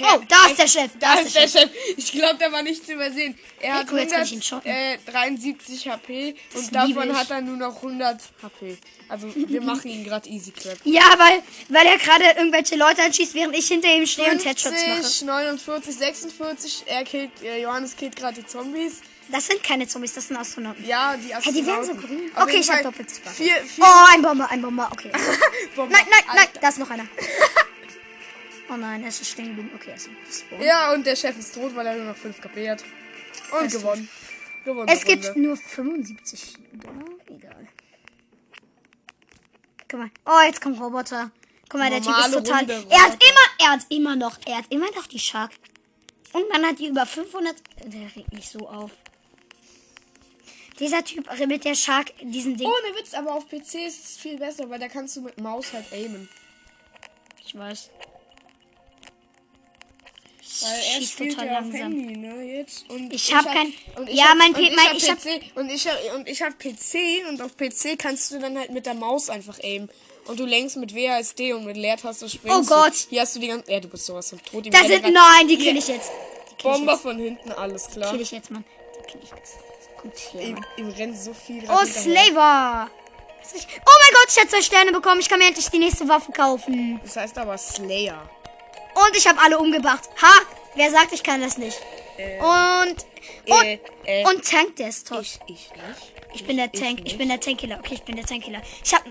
Oh, 0.00 0.20
da 0.28 0.46
ist 0.48 0.58
der 0.58 0.66
Chef. 0.66 0.90
Da 0.98 1.14
ist 1.20 1.34
der 1.36 1.46
Chef. 1.46 1.70
Ich 1.96 2.10
glaube, 2.10 2.36
der 2.36 2.50
war 2.50 2.62
nicht 2.62 2.84
zu 2.84 2.94
übersehen. 2.94 3.38
Er 3.60 3.74
hat 3.74 3.92
cool, 3.92 4.00
schotten. 4.42 4.70
173 4.70 5.88
HP 5.88 6.34
Das 6.52 6.62
und 6.62 6.74
davon 6.74 7.10
ich. 7.10 7.16
hat 7.16 7.30
er 7.30 7.40
nur 7.40 7.56
noch 7.56 7.76
100 7.76 8.20
HP. 8.42 8.76
Also 9.08 9.32
wir 9.34 9.60
machen 9.60 9.88
ihn 9.90 10.04
gerade 10.04 10.28
easy 10.28 10.50
clap. 10.50 10.78
Ja, 10.84 11.04
weil, 11.18 11.42
weil 11.68 11.86
er 11.86 11.98
gerade 11.98 12.24
irgendwelche 12.36 12.76
Leute 12.76 13.02
anschießt, 13.02 13.34
während 13.34 13.56
ich 13.56 13.68
hinter 13.68 13.88
ihm 13.94 14.06
stehe 14.06 14.32
und 14.32 14.44
Headshots 14.44 14.72
mache. 14.72 15.02
50, 15.02 15.22
49, 15.26 15.94
46. 15.94 16.82
Er 16.86 17.04
killt, 17.04 17.30
äh, 17.42 17.62
Johannes 17.62 17.96
killt 17.96 18.16
gerade 18.16 18.40
die 18.42 18.46
Zombies. 18.46 19.00
Das 19.30 19.46
sind 19.46 19.62
keine 19.62 19.86
Zombies, 19.86 20.12
das 20.14 20.28
sind 20.28 20.36
Astronauten. 20.36 20.84
Ja, 20.86 21.16
die 21.16 21.26
die 21.26 21.34
Astronauten. 21.34 21.66
werden 21.66 21.84
so 21.84 21.94
grün. 21.94 22.30
Auf 22.34 22.42
Okay, 22.42 22.56
ich 22.58 22.68
hab 22.68 22.74
Fall 22.76 22.84
doppeltes 22.84 23.20
Bug. 23.20 23.32
Vier, 23.32 23.54
vier 23.64 23.84
Oh, 23.84 24.04
ein 24.14 24.22
Bomber, 24.22 24.50
ein 24.50 24.62
Bomber, 24.62 24.88
okay. 24.92 25.10
Bomben. 25.76 25.92
Nein, 25.92 26.04
nein, 26.10 26.22
nein, 26.26 26.38
Alter. 26.38 26.60
da 26.60 26.68
ist 26.68 26.78
noch 26.78 26.90
einer. 26.90 27.06
Oh 28.70 28.76
nein, 28.76 29.04
es 29.04 29.20
ist 29.20 29.30
stehen 29.30 29.48
geblieben. 29.48 29.70
Okay, 29.74 29.92
es 29.94 30.06
ist 30.30 30.40
Spawn. 30.46 30.62
Ja, 30.62 30.94
und 30.94 31.04
der 31.04 31.14
Chef 31.16 31.38
ist 31.38 31.54
tot, 31.54 31.76
weil 31.76 31.86
er 31.86 31.96
nur 31.96 32.06
noch 32.06 32.16
5 32.16 32.40
KP 32.40 32.70
hat. 32.70 32.82
Und 33.60 33.70
gewonnen. 33.70 34.08
gewonnen. 34.64 34.88
Es 34.88 35.00
die 35.00 35.06
gibt 35.08 35.26
Runde. 35.26 35.40
nur 35.40 35.56
75 35.58 36.54
Dollar. 36.72 37.04
Egal. 37.26 37.68
Guck 39.86 40.00
mal. 40.00 40.10
Oh, 40.24 40.40
jetzt 40.46 40.62
kommt 40.62 40.80
Roboter. 40.80 41.30
Guck 41.68 41.78
mal, 41.78 41.90
der 41.90 42.00
Typ 42.00 42.08
ist 42.10 42.30
Normale 42.30 42.42
total. 42.42 42.58
Runde, 42.60 42.86
er 42.88 43.02
hat 43.02 43.12
immer, 43.12 43.46
er 43.66 43.70
hat 43.72 43.86
immer 43.90 44.16
noch, 44.16 44.38
er 44.46 44.56
hat 44.56 44.64
immer 44.70 44.90
noch 44.96 45.06
die 45.08 45.18
Shark. 45.18 45.50
Und 46.32 46.48
man 46.48 46.64
hat 46.64 46.78
die 46.78 46.88
über 46.88 47.04
500. 47.04 47.54
Der 47.84 48.16
regt 48.16 48.32
mich 48.32 48.48
so 48.48 48.66
auf. 48.66 48.90
Dieser 50.80 51.04
Typ 51.04 51.28
mit 51.46 51.64
der 51.64 51.74
Shark, 51.74 52.12
diesen 52.20 52.56
Ding. 52.56 52.66
Ohne 52.66 52.98
Witz, 52.98 53.14
aber 53.14 53.34
auf 53.34 53.46
PC 53.48 53.74
ist 53.86 54.04
es 54.04 54.16
viel 54.16 54.38
besser, 54.38 54.68
weil 54.70 54.78
da 54.80 54.88
kannst 54.88 55.14
du 55.16 55.20
mit 55.20 55.40
Maus 55.40 55.72
halt 55.72 55.84
aimen. 55.92 56.28
Ich 57.46 57.56
weiß. 57.56 57.90
Weil 60.62 60.72
er 60.72 60.80
Schießt 61.00 61.12
spielt 61.12 61.30
total 61.32 61.46
ja 61.46 61.58
auf 61.58 61.64
langsam. 61.64 61.92
Handy, 61.92 62.16
ne, 62.16 62.42
jetzt. 62.58 62.88
Und 62.90 63.12
Ich 63.12 63.34
hab 63.34 63.44
kein- 63.44 63.72
und 63.96 64.08
Ja, 64.10 64.30
hab- 64.30 64.36
mein 64.38 64.54
und 64.54 64.60
ich 64.62 64.74
mein- 64.74 64.86
hab 64.86 64.96
ich 64.96 65.10
hab- 65.10 65.18
PC 65.18 65.50
und 65.56 65.70
ich 65.70 65.86
hab, 65.88 66.14
und 66.16 66.28
ich 66.28 66.42
hab 66.42 66.58
PC 66.58 67.24
und 67.28 67.42
auf 67.42 67.56
PC 67.56 67.96
kannst 67.98 68.30
du 68.30 68.38
dann 68.38 68.56
halt 68.58 68.70
mit 68.70 68.86
der 68.86 68.94
Maus 68.94 69.30
einfach 69.30 69.58
aimen. 69.62 69.90
Und 70.26 70.40
du 70.40 70.46
lenkst 70.46 70.76
mit 70.76 70.94
WASD 70.94 71.52
und 71.52 71.66
mit 71.66 71.76
Leertaste 71.76 72.28
springst 72.28 72.70
Oh 72.72 72.74
Gott. 72.74 72.94
Du. 72.94 73.10
Hier 73.10 73.20
hast 73.22 73.36
du 73.36 73.40
die 73.40 73.48
ganze... 73.48 73.70
Ja, 73.70 73.78
du 73.80 73.88
bist 73.88 74.06
sowas 74.06 74.30
von 74.30 74.40
tot. 74.42 74.64
Die 74.64 74.70
Da 74.70 74.80
Männer 74.82 74.94
sind. 75.02 75.12
Nein, 75.12 75.48
die 75.48 75.58
kill 75.58 75.76
ich 75.76 75.86
jetzt. 75.88 76.10
Die 76.10 76.54
ich 76.56 76.62
Bomber 76.62 76.92
jetzt. 76.92 77.02
von 77.02 77.18
hinten, 77.18 77.52
alles 77.52 77.88
klar. 77.88 78.10
Kill 78.12 78.20
ich 78.22 78.30
jetzt, 78.30 78.50
Mann. 78.50 78.64
Die 79.06 79.12
kill 79.12 79.20
ich 79.22 79.30
jetzt. 79.30 79.52
Mann. 80.34 80.66
ihm 80.76 80.88
rennt 80.90 81.18
so 81.18 81.32
viel 81.34 81.64
Oh. 81.68 81.84
Slaver. 81.84 82.90
Oh 82.90 83.50
mein 83.52 84.14
Gott, 84.14 84.26
ich 84.28 84.38
habe 84.38 84.48
zwei 84.48 84.62
Sterne 84.62 84.92
bekommen. 84.92 85.20
Ich 85.20 85.28
kann 85.28 85.38
mir 85.38 85.46
endlich 85.46 85.68
die 85.68 85.78
nächste 85.78 86.08
Waffe 86.08 86.32
kaufen. 86.32 86.98
Das 87.02 87.16
heißt 87.16 87.36
aber 87.38 87.58
Slayer. 87.58 88.28
Und 88.94 89.16
ich 89.16 89.26
habe 89.26 89.38
alle 89.40 89.58
umgebracht. 89.58 90.08
Ha! 90.22 90.32
Wer 90.76 90.90
sagt, 90.90 91.12
ich 91.12 91.22
kann 91.22 91.40
das 91.40 91.58
nicht? 91.58 91.78
Äh, 92.16 92.38
Und. 92.40 93.06
Und, 93.46 93.64
äh, 93.64 93.78
äh, 94.04 94.24
und 94.26 94.44
Tank, 94.48 94.76
der 94.76 94.88
ist 94.88 95.06
tot. 95.08 95.20
ich, 95.22 95.38
ich 95.46 95.70
nicht. 95.72 96.12
Ich 96.32 96.46
bin 96.46 96.56
der 96.56 96.70
Tank. 96.72 96.98
Ich 96.98 97.04
nicht. 97.04 97.18
bin 97.18 97.28
der 97.28 97.40
Tankkiller. 97.40 97.78
Okay, 97.78 97.94
ich 97.94 98.02
bin 98.02 98.16
der 98.16 98.24
Tankkiller. 98.24 98.60
Ich 98.82 98.94
hab. 98.94 99.04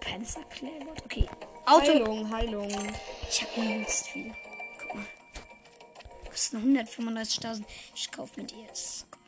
Panzerkleber. 0.00 0.92
Okay. 1.04 1.26
Auto. 1.66 1.86
Heilung, 1.86 2.30
Heilung. 2.30 2.68
Ich 3.28 3.42
hab 3.42 3.56
übelst 3.56 4.08
viel. 4.08 4.32
Guck 4.80 4.94
mal. 4.96 5.06
Kosten 6.30 6.76
135.000. 6.78 7.64
Ich 7.94 8.10
kauf 8.10 8.36
mir 8.36 8.44
die 8.44 8.60
jetzt. 8.62 9.06
Guck 9.10 9.23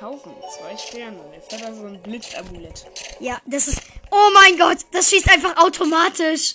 mal. 0.00 0.10
Kaufen, 0.10 0.34
zwei 0.58 0.76
Sterne. 0.76 1.18
Jetzt 1.34 1.52
hat 1.52 1.62
er 1.62 1.74
so 1.74 1.86
ein 1.86 2.02
Blitzamulett. 2.02 2.86
Ja, 3.20 3.40
das 3.46 3.68
ist. 3.68 3.80
Oh 4.10 4.30
mein 4.34 4.56
Gott, 4.58 4.78
das 4.92 5.10
schießt 5.10 5.30
einfach 5.30 5.56
automatisch. 5.56 6.54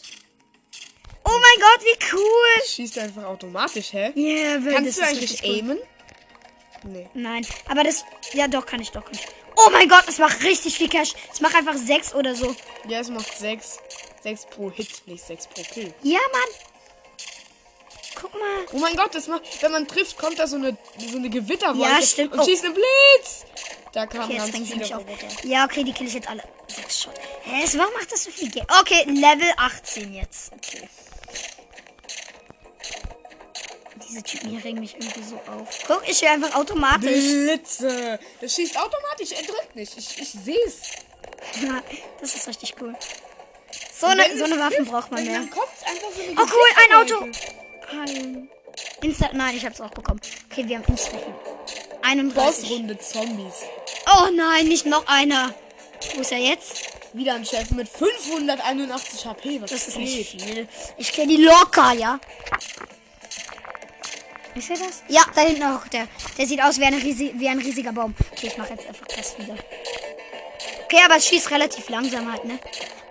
Oh 1.23 1.29
mein 1.29 1.59
Gott, 1.59 1.85
wie 1.85 2.15
cool. 2.15 2.65
Schießt 2.67 2.97
einfach 2.99 3.23
automatisch, 3.25 3.93
hä? 3.93 4.11
Yeah, 4.15 4.57
das 4.57 4.73
Kannst 4.73 4.97
du 4.97 5.03
eigentlich 5.03 5.43
cool. 5.43 5.49
aimen? 5.49 5.79
Nee. 6.83 7.09
Nein, 7.13 7.45
aber 7.67 7.83
das. 7.83 8.03
Ja, 8.33 8.47
doch, 8.47 8.65
kann 8.65 8.81
ich, 8.81 8.91
doch, 8.91 9.03
kann 9.05 9.13
ich. 9.13 9.27
Oh 9.55 9.69
mein 9.71 9.87
Gott, 9.87 10.03
das 10.07 10.17
macht 10.17 10.43
richtig 10.43 10.75
viel 10.77 10.89
Cash. 10.89 11.13
Es 11.31 11.41
macht 11.41 11.55
einfach 11.55 11.75
6 11.75 12.15
oder 12.15 12.35
so. 12.35 12.55
Ja, 12.87 12.99
es 12.99 13.09
macht 13.09 13.37
6. 13.37 13.79
6 14.23 14.45
pro 14.47 14.71
Hit, 14.71 15.07
nicht 15.07 15.23
6 15.23 15.47
pro 15.47 15.61
Kill. 15.61 15.93
Ja, 16.01 16.19
Mann. 16.31 16.70
Guck 18.21 18.33
mal. 18.33 18.65
Oh 18.73 18.77
mein 18.77 18.95
Gott, 18.95 19.15
das 19.15 19.27
macht, 19.27 19.41
wenn 19.61 19.71
man 19.71 19.87
trifft, 19.87 20.17
kommt 20.17 20.37
da 20.37 20.45
so 20.47 20.55
eine, 20.57 20.77
so 21.09 21.17
eine 21.17 21.29
Gewitterwolke 21.29 21.81
Ja, 21.81 22.01
stimmt. 22.01 22.33
und 22.33 22.39
Oh. 22.39 22.45
schießt 22.45 22.65
einen 22.65 22.73
Blitz. 22.75 23.45
Da 23.93 24.05
kamen 24.05 24.25
Okay, 24.25 24.37
ganz 24.37 24.51
viele. 24.69 24.85
Roboter. 24.95 25.27
Ja, 25.43 25.65
okay, 25.65 25.83
die 25.83 25.91
kill 25.91 26.07
ich 26.07 26.13
jetzt 26.13 26.29
alle. 26.29 26.43
Sechs 26.67 27.01
Shot. 27.01 27.13
Hä, 27.43 27.61
es- 27.63 27.77
warum 27.77 27.93
macht 27.93 28.11
das 28.11 28.23
so 28.23 28.31
viel 28.31 28.49
Geld? 28.49 28.65
Okay, 28.79 29.03
Level 29.07 29.51
18 29.57 30.13
jetzt. 30.13 30.53
Okay. 30.53 30.87
Diese 34.07 34.23
Typen 34.23 34.49
hier 34.49 34.63
regen 34.63 34.79
mich 34.79 34.93
irgendwie 34.95 35.23
so 35.23 35.35
auf. 35.51 35.67
Guck, 35.87 36.07
ich 36.07 36.21
höre 36.21 36.31
einfach 36.31 36.53
automatisch. 36.55 37.01
Blitze. 37.09 38.19
Das 38.41 38.55
schießt 38.55 38.77
automatisch, 38.77 39.31
er 39.31 39.43
drückt 39.43 39.75
nicht. 39.75 39.97
Ich, 39.97 40.19
ich 40.19 40.29
seh's. 40.31 40.81
Ja, 41.61 41.81
das 42.19 42.35
ist 42.35 42.47
richtig 42.47 42.75
cool. 42.81 42.95
So 43.97 44.07
eine, 44.07 44.23
so 44.37 44.43
es 44.45 44.51
eine 44.51 44.59
Waffen 44.59 44.85
braucht 44.85 45.11
man 45.11 45.23
mehr. 45.23 45.41
So 45.43 45.47
Oh 45.61 46.45
cool, 46.45 46.69
ein 46.75 46.97
Auto. 46.97 47.25
Ein 47.91 48.49
Insta 49.01 49.29
nein, 49.33 49.55
ich 49.55 49.65
hab's 49.65 49.81
auch 49.81 49.89
bekommen. 49.89 50.21
Okay, 50.49 50.67
wir 50.67 50.77
haben 50.77 50.85
Insta 50.87 51.17
hier. 51.17 51.35
31. 52.01 52.33
Bossrunde 52.35 52.97
Zombies. 52.99 53.53
Oh 54.07 54.29
nein, 54.35 54.67
nicht 54.67 54.85
noch 54.85 55.05
einer. 55.07 55.53
Wo 56.15 56.21
ist 56.21 56.31
er 56.31 56.39
jetzt? 56.39 56.89
Wieder 57.13 57.35
ein 57.35 57.45
Chef 57.45 57.71
mit 57.71 57.89
581 57.89 59.25
HP. 59.25 59.61
Was 59.61 59.71
Das 59.71 59.87
ist 59.89 59.97
nicht 59.97 60.29
viel. 60.29 60.67
Ich 60.97 61.11
kenne 61.11 61.35
die 61.35 61.43
locker, 61.43 61.93
ja. 61.93 62.19
Ist 64.55 64.69
er 64.69 64.77
das? 64.77 65.03
Ja, 65.07 65.23
da 65.33 65.41
hinten 65.41 65.63
auch. 65.63 65.87
Der, 65.87 66.07
der 66.37 66.45
sieht 66.45 66.61
aus 66.61 66.79
wie, 66.79 66.85
eine 66.85 67.01
wie 67.01 67.47
ein 67.47 67.59
riesiger 67.59 67.91
Baum. 67.91 68.13
Okay, 68.31 68.47
ich 68.47 68.57
mache 68.57 68.71
jetzt 68.71 68.87
einfach 68.87 69.05
das 69.07 69.37
wieder. 69.37 69.55
Okay, 70.85 70.99
aber 71.05 71.17
es 71.17 71.27
schießt 71.27 71.51
relativ 71.51 71.89
langsam 71.89 72.31
halt, 72.31 72.45
ne? 72.45 72.59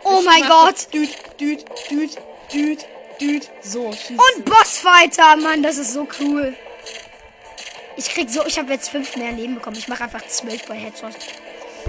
Oh 0.04 0.20
mein 0.22 0.46
Gott. 0.46 0.92
Düt, 0.92 1.10
düt, 1.40 1.64
düt, 1.90 2.16
düt, 2.52 2.86
düt. 3.20 3.50
So, 3.62 3.86
Und 3.86 4.44
Bossfighter, 4.44 5.36
Mann, 5.36 5.62
das 5.62 5.78
ist 5.78 5.92
so 5.92 6.06
cool. 6.20 6.54
Ich 7.96 8.08
krieg 8.08 8.30
so, 8.30 8.44
ich 8.46 8.58
habe 8.58 8.72
jetzt 8.72 8.90
fünf 8.90 9.16
mehr 9.16 9.32
Leben 9.32 9.56
bekommen. 9.56 9.76
Ich 9.76 9.88
mache 9.88 10.04
einfach 10.04 10.26
zwölf 10.26 10.64
bei 10.66 10.74
Headshot. 10.74 11.12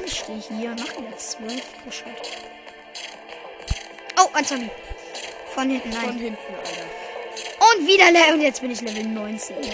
Ich 0.06 0.20
stehe 0.20 0.40
hier, 0.40 0.70
mache 0.72 1.04
jetzt 1.10 1.32
zwölf 1.32 1.62
pro 1.84 1.92
Shot. 1.92 2.08
Oh, 4.20 4.28
ein 4.34 4.46
Zombie. 4.46 4.70
Von 5.54 5.70
hinten, 5.70 5.92
Von 5.92 6.08
nein. 6.10 6.18
hinten, 6.18 6.38
Alter. 6.66 7.78
Und 7.80 7.88
wieder 7.88 8.12
Level. 8.12 8.34
Und 8.36 8.42
jetzt 8.42 8.62
bin 8.62 8.72
ich 8.72 8.82
Level 8.82 9.04
19. 9.04 9.56
Ja. 9.64 9.72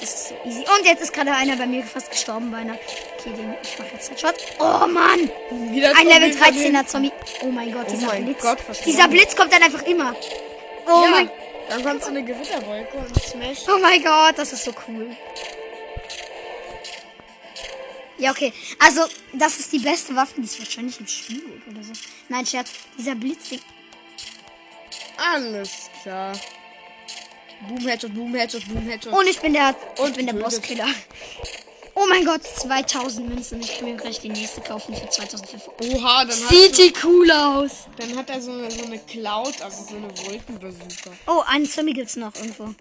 Das 0.00 0.02
ist 0.02 0.28
so 0.28 0.34
easy. 0.44 0.60
Und 0.60 0.84
jetzt 0.84 1.02
ist 1.02 1.12
gerade 1.12 1.32
einer 1.32 1.56
bei 1.56 1.66
mir 1.66 1.82
fast 1.84 2.10
gestorben, 2.10 2.50
beinahe. 2.50 2.78
Okay, 3.18 3.30
den, 3.30 3.54
ich 3.62 3.78
mache 3.78 3.88
jetzt 3.92 4.10
Headshot. 4.10 4.34
Oh 4.58 4.86
Mann. 4.86 5.30
Wieder 5.72 5.92
Ein 5.96 6.06
Level 6.06 6.32
Zombie 6.32 6.62
von 6.62 6.74
13er 6.74 6.86
Zombie. 6.86 7.12
Oh 7.42 7.46
mein 7.46 7.72
Gott, 7.72 7.90
dieser 7.90 8.06
mein 8.06 8.24
Blitz. 8.24 8.42
Gott, 8.42 8.58
dieser? 8.84 9.08
Blitz 9.08 9.36
kommt 9.36 9.52
dann 9.52 9.62
einfach 9.62 9.82
immer. 9.82 10.14
Oh 10.86 11.04
ja, 11.04 11.10
mein 11.10 11.30
dann 11.68 11.82
kommt 11.82 12.02
so 12.02 12.10
eine 12.10 12.22
Gewitterwolke 12.22 12.96
und 12.98 13.22
smash. 13.22 13.60
Oh 13.68 13.78
mein 13.78 14.02
Gott, 14.02 14.36
das 14.36 14.52
ist 14.52 14.64
so 14.64 14.72
cool. 14.86 15.16
Ja, 18.18 18.30
okay. 18.30 18.52
Also, 18.78 19.02
das 19.32 19.58
ist 19.58 19.72
die 19.72 19.78
beste 19.78 20.14
Waffe, 20.14 20.34
die 20.40 20.44
es 20.44 20.58
wahrscheinlich 20.58 21.00
im 21.00 21.06
Spiel 21.06 21.40
gibt 21.40 21.68
oder 21.68 21.82
so. 21.82 21.92
Nein, 22.28 22.46
Scherz. 22.46 22.70
Dieser 22.96 23.14
Blitzding. 23.14 23.60
Alles 25.16 25.90
klar. 26.02 26.32
Boom 27.68 27.86
Headshot, 27.86 28.14
Boom 28.14 28.34
Headshot, 28.34 28.68
Boom 28.68 28.86
Headshot. 28.88 29.12
Und 29.12 29.26
ich 29.26 29.40
bin 29.40 29.52
der, 29.52 29.74
ich 29.94 30.00
Und 30.00 30.16
bin 30.16 30.26
der. 30.26 30.34
Bosskiller. 30.34 30.86
Oh 31.96 32.06
mein 32.08 32.24
Gott, 32.24 32.42
2000 32.44 33.28
Münzen. 33.28 33.60
Ich 33.60 33.76
kann 33.78 33.84
mir 33.84 33.96
gleich 33.96 34.20
die 34.20 34.28
nächste 34.28 34.60
kaufen 34.60 34.94
für 34.94 35.08
2500. 35.08 35.94
Oha, 35.94 36.24
dann 36.24 36.40
hat, 36.40 36.48
Sieht 36.48 36.78
die 36.78 36.92
cool 37.04 37.30
aus. 37.30 37.70
dann 37.98 38.16
hat 38.16 38.30
er 38.30 38.40
so 38.40 38.50
eine, 38.50 38.70
so 38.70 38.84
eine 38.84 38.98
Cloud, 38.98 39.60
also 39.62 39.84
so 39.84 39.96
eine 39.96 40.08
Wolkenbazooka. 40.26 41.10
Oh, 41.26 41.42
einen 41.46 41.66
Zombie 41.66 41.92
gibt's 41.92 42.16
noch 42.16 42.34
irgendwo. 42.34 42.74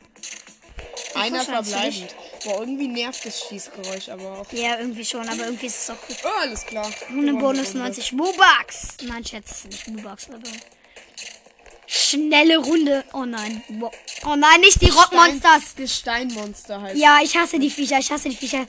Einer 1.16 1.38
wahrscheinlich 1.38 1.70
verbleibend. 1.70 2.16
Boah, 2.44 2.60
irgendwie 2.62 2.88
nervt 2.88 3.26
das 3.26 3.42
Schießgeräusch 3.48 4.10
aber 4.10 4.40
auch. 4.40 4.52
Ja, 4.52 4.80
irgendwie 4.80 5.06
schon, 5.06 5.28
aber 5.30 5.46
irgendwie 5.46 5.68
ist 5.68 5.84
es 5.84 5.90
auch 5.92 5.98
cool. 6.10 6.16
Oh, 6.24 6.42
alles 6.42 6.66
klar. 6.66 6.86
Und 7.10 7.20
eine 7.20 7.28
Gewonnen, 7.28 7.40
Bonus 7.40 7.68
Runde. 7.68 7.80
90 7.80 8.18
Bucks. 8.18 8.88
Nein, 9.04 9.24
das 9.24 9.66
ist 9.66 9.88
nicht 9.88 10.04
Bucks, 10.04 10.28
aber. 10.30 10.40
Schnelle 11.86 12.58
Runde. 12.58 13.04
Oh 13.14 13.26
nein. 13.26 13.64
Oh 14.26 14.36
nein, 14.36 14.62
nicht 14.62 14.82
die 14.82 14.90
Rockmonsters. 14.90 15.76
Gesteinmonster 15.76 16.82
heißt. 16.82 16.98
Ja, 16.98 17.20
ich 17.24 17.38
hasse 17.38 17.60
die 17.60 17.70
Viecher. 17.70 18.00
Ich 18.00 18.12
hasse 18.12 18.30
die 18.30 18.36
Viecher. 18.36 18.66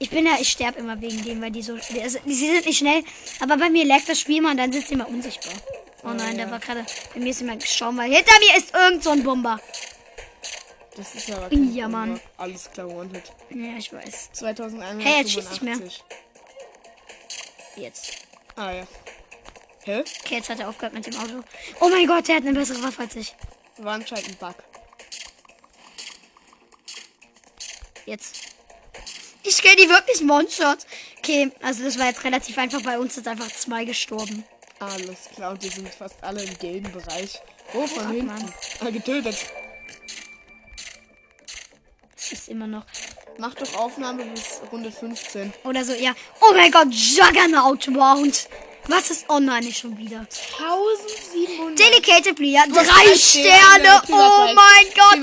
Ich 0.00 0.10
bin 0.10 0.26
ja, 0.26 0.36
ich 0.40 0.48
sterbe 0.50 0.78
immer 0.78 1.00
wegen 1.00 1.22
denen, 1.24 1.42
weil 1.42 1.50
die 1.50 1.62
so. 1.62 1.76
die- 1.76 2.00
Also, 2.02 2.18
die, 2.24 2.34
sie 2.34 2.46
sind 2.50 2.66
nicht 2.66 2.78
schnell, 2.78 3.02
aber 3.40 3.56
bei 3.56 3.68
mir 3.68 3.84
lag 3.84 4.00
das 4.06 4.20
Spiel 4.20 4.38
immer 4.38 4.50
und 4.52 4.56
dann 4.58 4.72
sind 4.72 4.86
sie 4.86 4.94
immer 4.94 5.08
unsichtbar. 5.08 5.52
Oh 6.04 6.10
nein, 6.10 6.36
der 6.36 6.50
war 6.50 6.60
gerade. 6.60 6.86
Bei 7.14 7.20
mir 7.20 7.30
ist 7.30 7.40
jemand 7.40 7.62
gestorben, 7.62 7.96
weil 7.98 8.10
hinter 8.14 8.32
mir 8.38 8.56
ist 8.56 8.72
irgend 8.74 9.02
so 9.02 9.10
ein 9.10 9.24
Bomber. 9.24 9.60
Das 10.96 11.14
ist 11.14 11.30
aber 11.30 11.52
Ja, 11.52 11.84
Bomber. 11.84 11.88
Mann. 11.88 12.20
Alles 12.36 12.70
klar, 12.70 12.88
One-Hit. 12.88 13.24
Ja, 13.50 13.76
ich 13.76 13.92
weiß. 13.92 14.30
2185. 14.32 15.04
Hey, 15.06 15.20
jetzt 15.20 15.32
schießt 15.32 15.50
nicht 15.50 15.62
mehr. 15.62 15.78
Jetzt. 17.76 18.12
Ah, 18.56 18.70
ja. 18.72 18.86
Hä? 19.84 20.00
Okay, 20.24 20.34
jetzt 20.36 20.48
hat 20.50 20.60
er 20.60 20.68
aufgehört 20.68 20.94
mit 20.94 21.06
dem 21.06 21.16
Auto. 21.16 21.42
Oh 21.80 21.88
mein 21.88 22.06
Gott, 22.06 22.28
der 22.28 22.36
hat 22.36 22.42
eine 22.42 22.52
bessere 22.52 22.82
Waffe 22.82 23.02
als 23.02 23.16
ich. 23.16 23.34
War 23.78 23.94
anscheinend 23.94 24.28
ein 24.28 24.36
Bug. 24.36 24.54
Jetzt. 28.06 28.36
Ich 29.42 29.62
kill 29.62 29.76
die 29.76 29.88
wirklich 29.88 30.20
One-Shot. 30.28 30.78
Okay, 31.18 31.50
also 31.62 31.84
das 31.84 31.98
war 31.98 32.06
jetzt 32.06 32.24
relativ 32.24 32.56
einfach. 32.58 32.82
Bei 32.82 32.98
uns 32.98 33.14
sind 33.14 33.26
einfach 33.28 33.48
zwei 33.48 33.84
gestorben. 33.84 34.44
Alles 34.80 35.28
klar, 35.34 35.52
und 35.52 35.62
die 35.62 35.68
sind 35.68 35.88
fast 35.92 36.16
alle 36.22 36.42
im 36.42 36.58
gelben 36.58 36.92
Bereich. 36.92 37.40
Oh, 37.74 37.86
von 37.86 38.04
ab, 38.04 38.12
hinten. 38.12 38.26
Mann. 38.26 38.54
Ah, 38.80 38.90
getötet. 38.90 39.36
Es 42.16 42.32
ist 42.32 42.48
immer 42.48 42.66
noch. 42.66 42.84
Mach 43.38 43.54
doch 43.54 43.74
Aufnahme 43.74 44.24
bis 44.24 44.60
Runde 44.72 44.90
15. 44.90 45.52
Oder 45.64 45.84
so, 45.84 45.92
ja. 45.94 46.12
Oh 46.40 46.52
mein 46.54 46.70
Gott, 46.70 46.88
Juggernaut 46.90 47.88
Round. 47.88 48.48
Was 48.88 49.10
ist. 49.10 49.26
Nicht 49.28 49.78
schon 49.78 49.96
wieder. 49.98 50.26
1700. 50.58 51.78
Delicated 51.78 52.36
Player, 52.36 52.64
drei 52.66 53.16
Sterne. 53.16 54.02
Oh 54.08 54.54
mein 54.54 54.86
Gott. 54.94 55.18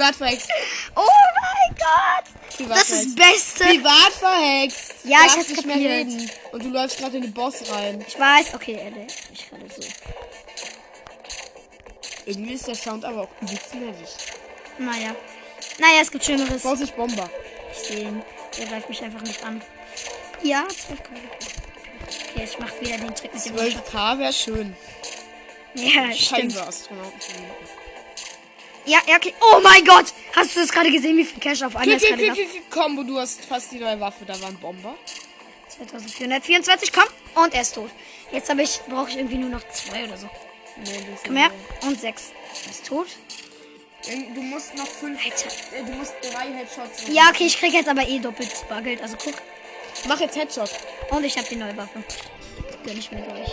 Oh 0.96 1.02
mein 1.42 1.76
Gott. 1.76 2.35
Privat 2.56 2.78
Das 2.78 2.90
ist 2.90 3.06
das 3.06 3.16
Beste. 3.16 3.64
Privat 3.66 4.12
verhext. 4.14 4.94
Ja, 5.04 5.20
ich 5.26 5.34
hab's 5.34 5.50
nicht 5.50 5.66
mehr 5.66 5.76
reden. 5.76 6.30
Und 6.52 6.64
du 6.64 6.70
läufst 6.70 6.98
gerade 6.98 7.18
in 7.18 7.24
den 7.24 7.34
Boss 7.34 7.70
rein. 7.70 8.04
Ich 8.08 8.20
weiß. 8.20 8.54
Okay, 8.54 8.76
Ende. 8.76 9.08
Ich 9.34 9.50
das 9.50 9.76
so. 9.76 9.92
Irgendwie 12.26 12.54
ist 12.54 12.68
der 12.68 12.76
Sound 12.76 13.06
aber 13.06 13.24
auch 13.24 13.42
übelst 13.42 13.76
nervig. 13.76 14.10
Naja. 14.78 15.16
Naja, 15.78 16.02
es 16.02 16.12
gibt 16.12 16.24
Schlimmeres. 16.24 16.62
Vorsicht, 16.62 16.96
Bomber. 16.96 17.30
Ich 17.72 17.88
sehe 17.88 18.08
ihn. 18.08 18.24
Der 18.58 18.66
greift 18.68 18.90
mich 18.90 19.04
einfach 19.04 19.22
nicht 19.22 19.44
an. 19.44 19.62
Ja, 20.42 20.66
12 20.68 21.04
K. 21.04 21.10
Okay, 22.06 22.44
ich 22.44 22.60
mach 22.60 22.72
wieder 22.82 22.98
den 22.98 23.16
Trick 23.16 23.34
mit 23.34 23.46
dem 23.46 23.58
One-Shot. 23.58 23.88
12k 23.88 24.20
wäre 24.20 24.34
schön. 24.34 24.76
Ja, 25.76 26.12
stimmt. 26.14 26.54
Scheiße, 26.54 26.68
Astronauten. 26.68 27.20
Ja, 28.86 29.00
ja, 29.08 29.16
okay. 29.16 29.34
Oh 29.42 29.60
mein 29.62 29.84
Gott! 29.84 30.14
Hast 30.36 30.56
du 30.56 30.60
das 30.60 30.72
gerade 30.72 30.92
gesehen, 30.92 31.18
wie 31.18 31.24
viel 31.26 31.40
Cash 31.40 31.62
auf 31.64 31.76
einmal 31.76 31.96
ist 31.98 32.06
Combo, 32.70 33.04
du 33.04 33.18
hast 33.20 33.44
fast 33.46 33.72
die 33.72 33.80
neue 33.80 34.00
Waffe. 34.00 34.26
Da 34.26 34.40
war 34.42 34.50
ein 34.50 34.58
Bomber. 34.60 34.96
2424, 35.70 36.92
komm. 36.92 37.44
Und 37.44 37.54
er 37.54 37.62
ist 37.62 37.76
tot. 37.76 37.90
Jetzt 38.32 38.50
habe 38.50 38.62
ich, 38.64 38.80
brauche 38.88 39.10
ich 39.10 39.18
irgendwie 39.18 39.38
nur 39.38 39.50
noch 39.50 39.68
zwei 39.70 40.04
oder 40.06 40.18
so. 40.18 40.30
Nee, 40.78 41.06
Komm 41.26 41.38
her. 41.38 41.52
Und 41.82 42.00
sechs. 42.00 42.32
Er 42.66 42.72
ist 42.72 42.86
tot. 42.86 43.08
mehr. 44.08 44.18
Du 44.36 44.42
musst 44.42 44.76
noch 44.76 44.88
fünf. 44.88 45.20
Alter. 45.24 45.48
äh, 45.78 45.84
Du 45.84 45.92
musst 45.94 46.14
drei 46.22 46.48
Headshots. 46.54 47.02
machen. 47.04 47.14
Ja, 47.16 47.30
okay, 47.30 47.46
ich 47.46 47.58
krieg 47.58 47.74
jetzt 47.74 47.88
aber 47.90 48.08
eh 48.08 48.20
doppelt 48.20 48.52
Bargeld. 48.70 49.02
Also 49.02 49.16
guck. 49.18 49.36
Mach 50.08 50.20
jetzt 50.20 50.36
Headshot. 50.38 50.70
Und 51.10 51.24
ich 51.24 51.38
habe 51.38 51.48
die 51.50 51.56
neue 51.56 51.76
Waffe. 51.78 52.04
Gönn 52.84 52.98
ich 52.98 53.10
mir 53.12 53.22
gleich. 53.22 53.50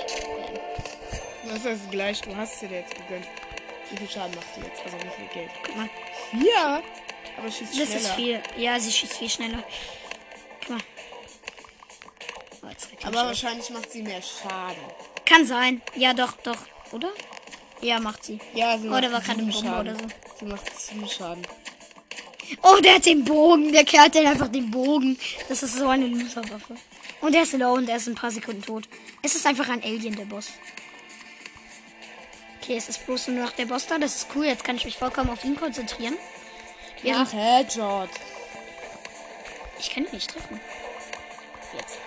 Das 1.49 1.65
ist 1.65 1.91
gleich. 1.91 2.21
Du 2.23 2.35
hast 2.37 2.61
sie 2.61 2.67
dir 2.67 2.81
jetzt 2.81 2.95
gegönnt. 2.95 3.27
Wie 3.91 3.97
viel 3.99 4.09
Schaden 4.11 4.35
macht 4.35 4.47
die 4.57 4.61
jetzt? 4.61 4.83
Also 4.85 4.97
wie 4.99 5.11
viel 5.17 5.27
Geld? 5.33 5.51
Guck 5.65 5.77
mal. 5.77 5.89
Ja. 6.33 6.83
Aber 7.39 7.51
schießt 7.51 7.79
Das 7.79 7.89
schneller. 7.89 8.01
ist 8.01 8.11
viel. 8.13 8.43
Ja, 8.57 8.79
sie 8.81 8.93
schießt 8.93 9.13
viel 9.15 9.29
schneller. 9.31 9.63
Guck 10.61 10.71
mal. 10.71 10.81
Oh, 12.63 13.07
Aber 13.07 13.21
auf. 13.23 13.27
wahrscheinlich 13.29 13.69
macht 13.71 13.91
sie 13.91 14.03
mehr 14.03 14.21
Schaden. 14.23 14.83
Kann 15.25 15.47
sein. 15.47 15.83
Ja, 15.97 16.15
doch, 16.15 16.33
doch. 16.43 16.59
Oder? 16.93 17.11
Ja, 17.81 17.99
macht 17.99 18.25
sie. 18.25 18.39
Ja, 18.55 18.79
sie 18.79 18.87
Oh, 18.87 18.91
macht 18.91 19.05
der 19.05 19.13
war 19.13 19.21
gerade 19.21 19.41
im 19.41 19.53
Schaden. 19.53 19.81
oder 19.81 19.95
so. 19.97 20.07
Sie 20.39 20.45
macht 20.45 20.81
sieben 20.81 21.09
Schaden. 21.09 21.43
Oh, 22.63 22.77
der 22.83 22.97
hat 22.97 23.07
den 23.07 23.25
Bogen. 23.25 23.73
Der 23.73 23.85
Kerl 23.85 24.05
hat 24.05 24.15
den 24.15 24.27
einfach 24.27 24.49
den 24.49 24.71
Bogen. 24.71 25.19
Das 25.49 25.63
ist 25.63 25.77
so 25.77 25.89
eine 25.89 26.07
Loserwaffe. 26.07 26.77
Und 27.21 27.35
er 27.35 27.43
ist 27.43 27.53
low 27.55 27.73
und 27.75 27.89
er 27.89 27.97
ist 27.97 28.07
in 28.09 28.13
ein 28.13 28.17
paar 28.17 28.31
Sekunden 28.31 28.63
tot. 28.63 28.85
Es 29.23 29.35
ist 29.35 29.47
einfach 29.47 29.69
ein 29.69 29.83
Alien, 29.83 30.15
der 30.15 30.25
Boss. 30.25 30.49
Okay, 32.63 32.77
es 32.77 32.89
ist 32.89 33.05
bloß 33.07 33.29
nur 33.29 33.45
noch 33.45 33.51
der 33.51 33.67
Boss 33.67 33.89
da. 33.89 33.99
Das 33.99 34.15
ist 34.15 34.29
cool. 34.37 34.45
Jetzt 34.45 34.63
kann 34.63 34.77
ich 34.77 34.85
mich 34.85 34.97
vollkommen 34.97 35.31
auf 35.31 35.45
ihn 35.45 35.57
konzentrieren. 35.57 36.15
Ach, 37.13 37.33
Headshot. 37.33 38.09
ich 39.81 39.91
kann 39.91 40.05
ihn 40.05 40.13
nicht 40.13 40.31
treffen. 40.31 40.61
Jetzt. 41.77 41.99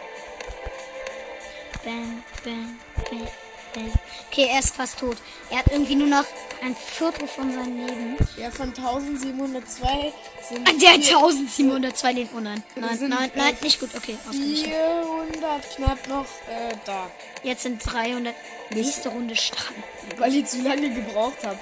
Bam, 1.84 2.24
bam, 2.46 2.80
bam, 3.10 3.28
bam. 3.75 3.91
Okay, 4.32 4.48
er 4.51 4.60
ist 4.60 4.75
fast 4.75 5.00
tot. 5.00 5.17
Er 5.51 5.60
hat 5.60 5.67
irgendwie 5.72 5.96
nur 5.96 6.08
noch 6.08 6.25
ein 6.63 6.75
Viertel 6.75 7.27
von 7.27 7.51
seinem 7.53 7.86
Leben. 7.86 8.17
Ja, 8.38 8.50
von 8.51 8.70
1702 8.74 10.13
sind 10.50 10.67
Ah, 10.67 10.72
Der 10.82 10.94
hat 10.94 11.03
vier- 11.03 11.17
1702 11.17 12.13
den. 12.13 12.29
Oh 12.36 12.39
nein. 12.39 12.63
Nein, 12.75 12.98
sind, 12.98 13.10
nein, 13.10 13.29
äh, 13.36 13.38
nein, 13.38 13.58
nicht 13.62 13.79
gut. 13.79 13.89
Okay, 13.96 14.17
ausgeglichen. 14.27 14.72
400 14.72 15.75
knapp 15.75 16.08
noch 16.08 16.25
äh, 16.50 16.74
da. 16.86 17.10
Jetzt 17.44 17.63
sind 17.63 17.79
300. 17.86 18.34
Nächste 18.72 19.10
Runde 19.10 19.36
starten. 19.36 19.84
Weil 20.17 20.34
ihr 20.34 20.46
zu 20.46 20.62
lange 20.62 20.89
gebraucht 20.89 21.38
habt. 21.44 21.60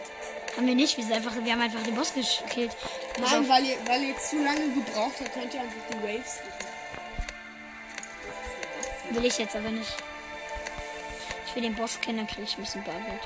Haben 0.56 0.68
wir 0.68 0.76
nicht. 0.76 0.96
Wir, 0.98 1.04
sind 1.04 1.14
einfach, 1.14 1.34
wir 1.44 1.52
haben 1.52 1.62
einfach 1.62 1.82
den 1.84 1.96
Boss 1.96 2.14
gekillt. 2.14 2.72
Pass 3.20 3.32
Nein, 3.32 3.42
auf. 3.42 3.50
weil 3.50 3.66
ihr, 3.66 3.76
weil 3.88 4.04
ihr 4.04 4.16
zu 4.18 4.38
lange 4.44 4.70
gebraucht 4.70 5.14
habt, 5.20 5.34
könnt 5.34 5.54
ihr 5.54 5.62
einfach 5.62 5.82
die 5.92 6.04
Waves. 6.08 6.38
Will 9.10 9.26
ich 9.26 9.38
jetzt 9.38 9.56
aber 9.56 9.70
nicht. 9.70 9.92
Ich 11.54 11.56
will 11.56 11.70
den 11.70 11.76
Boss 11.76 12.02
kennen, 12.02 12.18
dann 12.18 12.26
kriege 12.28 12.42
ich 12.42 12.58
ein 12.58 12.64
bisschen 12.64 12.84
Bargeld. 12.84 13.22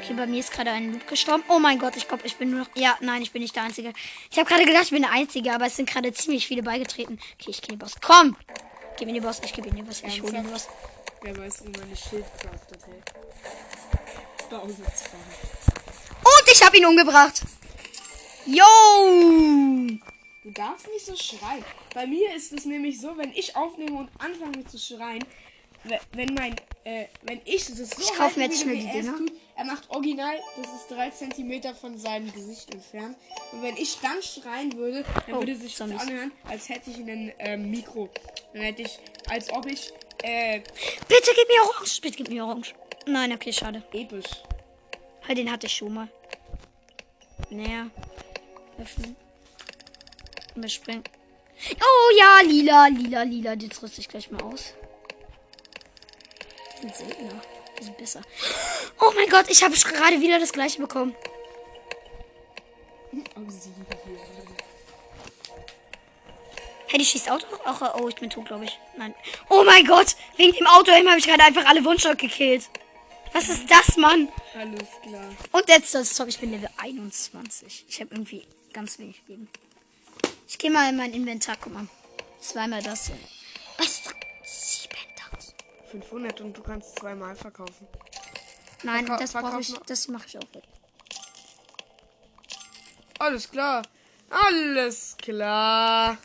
Okay, 0.00 0.14
bei 0.14 0.28
mir 0.28 0.38
ist 0.38 0.52
gerade 0.52 0.70
ein 0.70 0.92
Loop 0.92 1.08
gestorben. 1.08 1.42
Oh 1.48 1.58
mein 1.58 1.80
Gott, 1.80 1.96
ich 1.96 2.06
glaube, 2.06 2.24
ich 2.24 2.36
bin 2.36 2.50
nur 2.50 2.60
noch. 2.60 2.68
Ja, 2.76 2.96
nein, 3.00 3.20
ich 3.20 3.32
bin 3.32 3.42
nicht 3.42 3.56
der 3.56 3.64
Einzige. 3.64 3.92
Ich 4.30 4.38
habe 4.38 4.48
gerade 4.48 4.64
gedacht, 4.64 4.84
ich 4.84 4.90
bin 4.90 5.02
der 5.02 5.10
Einzige, 5.10 5.52
aber 5.52 5.66
es 5.66 5.74
sind 5.74 5.90
gerade 5.90 6.12
ziemlich 6.12 6.46
viele 6.46 6.62
beigetreten. 6.62 7.18
Okay, 7.34 7.50
ich 7.50 7.62
kill 7.62 7.74
den 7.74 7.80
Boss. 7.80 7.96
Komm! 8.00 8.36
Gib 8.96 9.08
mir 9.08 9.14
den 9.14 9.24
Boss, 9.24 9.40
ich 9.44 9.52
gebe 9.52 9.66
ihn 9.66 9.74
den 9.74 9.86
Boss, 9.86 10.04
ich 10.06 10.22
hole 10.22 10.34
den 10.34 10.48
Boss. 10.48 10.68
Wer 11.22 11.36
weiß, 11.36 11.64
wie 11.64 11.70
man 11.70 11.82
eine 11.82 11.96
Schild 11.96 12.24
craftet, 12.40 12.80
hey. 12.86 13.02
Und 16.22 16.52
ich 16.52 16.64
habe 16.64 16.76
ihn 16.76 16.86
umgebracht. 16.86 17.42
Yo! 18.46 18.62
Du 20.44 20.50
darfst 20.52 20.86
nicht 20.86 21.06
so 21.06 21.16
schreien. 21.16 21.64
Bei 21.92 22.06
mir 22.06 22.34
ist 22.36 22.52
es 22.52 22.66
nämlich 22.66 23.00
so, 23.00 23.18
wenn 23.18 23.32
ich 23.32 23.56
aufnehme 23.56 23.98
und 23.98 24.10
anfange 24.20 24.64
zu 24.64 24.78
schreien, 24.78 25.24
wenn 26.12 26.34
mein, 26.34 26.56
äh, 26.84 27.06
wenn 27.22 27.40
ich 27.44 27.66
das 27.66 27.76
so 27.90 28.02
Ich 28.02 28.12
kauf 28.14 28.36
mir 28.36 28.42
halte, 28.44 28.54
jetzt 28.54 28.62
schnell 28.62 28.76
er 28.76 28.82
die 28.82 29.00
Dinger. 29.00 29.16
tut, 29.16 29.32
er 29.56 29.64
macht 29.64 29.90
original, 29.90 30.38
das 30.62 30.72
ist 30.74 30.90
drei 30.90 31.10
Zentimeter 31.10 31.74
von 31.74 31.96
seinem 31.98 32.32
Gesicht 32.32 32.72
entfernt. 32.74 33.16
Und 33.52 33.62
wenn 33.62 33.76
ich 33.76 33.98
dann 34.00 34.22
schreien 34.22 34.72
würde, 34.76 35.04
dann 35.26 35.34
Oh, 35.34 35.38
würde 35.40 35.56
sich 35.56 35.76
das 35.76 35.90
anhören, 35.90 36.32
als 36.48 36.68
hätte 36.68 36.90
ich 36.90 36.96
ein 36.98 37.32
ähm, 37.38 37.70
Mikro. 37.70 38.08
Dann 38.52 38.62
hätte 38.62 38.82
ich, 38.82 38.98
als 39.28 39.50
ob 39.52 39.66
ich, 39.66 39.92
äh, 40.22 40.60
Bitte 41.08 41.30
gib 41.34 41.48
mir 41.48 41.62
Orange. 41.68 42.00
Bitte 42.00 42.16
gib 42.18 42.28
mir 42.28 42.44
Orange. 42.44 42.74
Nein, 43.06 43.32
okay, 43.32 43.52
schade. 43.52 43.82
episch. 43.92 44.26
Halt, 45.26 45.38
den 45.38 45.50
hatte 45.50 45.66
ich 45.66 45.74
schon 45.74 45.94
mal. 45.94 46.08
Näher. 47.48 47.90
Öffnen. 48.78 49.16
Überspringen. 50.54 51.04
Oh 51.80 52.16
ja, 52.18 52.40
lila, 52.42 52.86
lila, 52.88 53.22
lila. 53.22 53.52
Jetzt 53.54 53.82
rüste 53.82 54.00
ich 54.00 54.08
gleich 54.08 54.30
mal 54.30 54.42
aus. 54.42 54.74
Seltener. 56.88 57.40
Die 57.78 57.84
sind 57.84 57.96
besser. 57.96 58.22
Oh 59.00 59.12
mein 59.14 59.28
Gott, 59.28 59.46
ich 59.48 59.62
habe 59.62 59.74
gerade 59.74 60.20
wieder 60.20 60.38
das 60.38 60.52
gleiche 60.52 60.80
bekommen. 60.80 61.14
Oh, 63.12 63.40
hier. 63.50 63.74
Hey, 66.86 66.98
die 66.98 67.04
schießt 67.04 67.30
Auto? 67.30 67.46
Ach, 67.64 67.94
oh, 68.00 68.08
ich 68.08 68.16
bin 68.16 68.30
tot, 68.30 68.46
glaube 68.46 68.64
ich. 68.64 68.78
Nein. 68.96 69.14
Oh 69.48 69.62
mein 69.64 69.86
Gott, 69.86 70.16
wegen 70.36 70.52
dem 70.52 70.66
Auto 70.66 70.90
habe 70.90 71.18
ich 71.18 71.26
gerade 71.26 71.44
einfach 71.44 71.64
alle 71.66 71.84
Wunschstock 71.84 72.18
gekillt. 72.18 72.68
Was 73.32 73.48
ist 73.48 73.70
das, 73.70 73.96
Mann? 73.96 74.28
Alles 74.54 74.88
klar. 75.02 75.24
Und 75.52 75.68
jetzt 75.68 75.94
das 75.94 76.14
Top, 76.14 76.26
ich 76.26 76.40
bin 76.40 76.50
Level 76.50 76.68
21. 76.78 77.84
Ich 77.88 78.00
habe 78.00 78.12
irgendwie 78.12 78.44
ganz 78.72 78.98
wenig 78.98 79.22
Leben. 79.28 79.48
Ich 80.48 80.58
gehe 80.58 80.70
mal 80.70 80.88
in 80.88 80.96
mein 80.96 81.12
Inventar, 81.12 81.56
guck 81.60 81.72
mal. 81.72 81.86
Zweimal 82.40 82.82
das. 82.82 83.12
Hier. 85.90 86.00
Was? 86.00 86.06
7000. 86.08 86.10
500 86.10 86.40
und 86.40 86.56
du 86.56 86.62
kannst 86.62 86.98
zweimal 86.98 87.34
verkaufen. 87.36 87.86
Nein, 88.82 89.06
Verkau- 89.06 89.18
das 89.20 89.32
brauche 89.32 89.60
ich, 89.60 89.74
das 89.86 90.08
mache 90.08 90.26
ich 90.26 90.38
auch 90.38 90.54
weg. 90.54 90.64
Alles 93.18 93.50
klar. 93.50 93.82
Alles 94.30 95.16
klar. 95.18 96.16